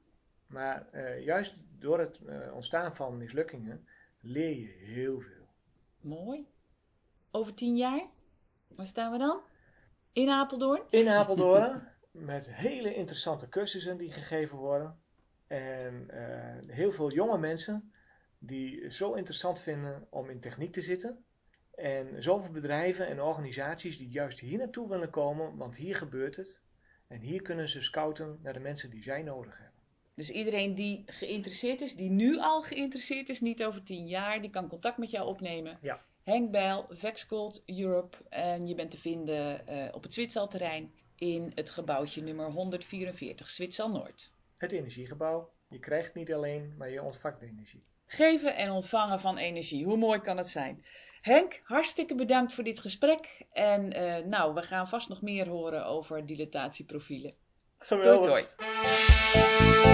[0.47, 3.87] Maar eh, juist door het eh, ontstaan van mislukkingen
[4.21, 5.47] leer je heel veel.
[6.01, 6.47] Mooi.
[7.31, 8.07] Over tien jaar?
[8.67, 9.39] Waar staan we dan?
[10.11, 10.81] In Apeldoorn?
[10.89, 14.99] In Apeldoorn met hele interessante cursussen die gegeven worden.
[15.47, 17.91] En eh, heel veel jonge mensen
[18.39, 21.23] die het zo interessant vinden om in techniek te zitten.
[21.75, 26.61] En zoveel bedrijven en organisaties die juist hier naartoe willen komen, want hier gebeurt het.
[27.07, 29.75] En hier kunnen ze scouten naar de mensen die zij nodig hebben.
[30.15, 34.49] Dus iedereen die geïnteresseerd is, die nu al geïnteresseerd is, niet over tien jaar, die
[34.49, 35.77] kan contact met jou opnemen.
[35.81, 36.01] Ja.
[36.23, 38.17] Henk Bijl, Vexcold Europe.
[38.29, 43.89] En je bent te vinden eh, op het Zwitserterrein in het gebouwtje nummer 144, Zwitser
[43.89, 44.31] Noord.
[44.57, 45.49] Het energiegebouw.
[45.67, 47.83] Je krijgt niet alleen, maar je ontvangt de energie.
[48.05, 49.85] Geven en ontvangen van energie.
[49.85, 50.85] Hoe mooi kan het zijn?
[51.21, 53.45] Henk, hartstikke bedankt voor dit gesprek.
[53.51, 57.33] En eh, nou, we gaan vast nog meer horen over dilatatieprofielen.
[57.77, 58.29] Geweldig.
[58.29, 59.86] Doei.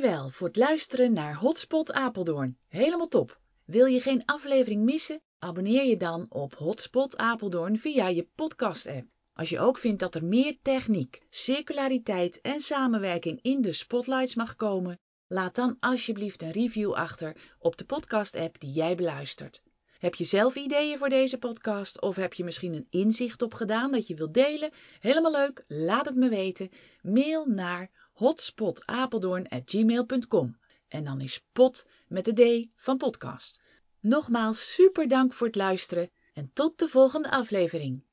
[0.00, 2.58] Dankjewel voor het luisteren naar Hotspot Apeldoorn.
[2.68, 3.40] Helemaal top.
[3.64, 5.20] Wil je geen aflevering missen?
[5.38, 9.06] Abonneer je dan op Hotspot Apeldoorn via je podcast-app.
[9.32, 14.56] Als je ook vindt dat er meer techniek, circulariteit en samenwerking in de spotlights mag
[14.56, 19.62] komen, laat dan alsjeblieft een review achter op de podcast-app die jij beluistert.
[19.98, 24.06] Heb je zelf ideeën voor deze podcast of heb je misschien een inzicht opgedaan dat
[24.06, 24.70] je wilt delen?
[25.00, 26.70] Helemaal leuk, laat het me weten.
[27.02, 27.90] Mail naar
[28.20, 30.58] hotspotapeldoorn@gmail.com
[30.88, 33.62] en dan is pot met de D van podcast.
[34.00, 38.04] Nogmaals super dank voor het luisteren en tot de volgende aflevering.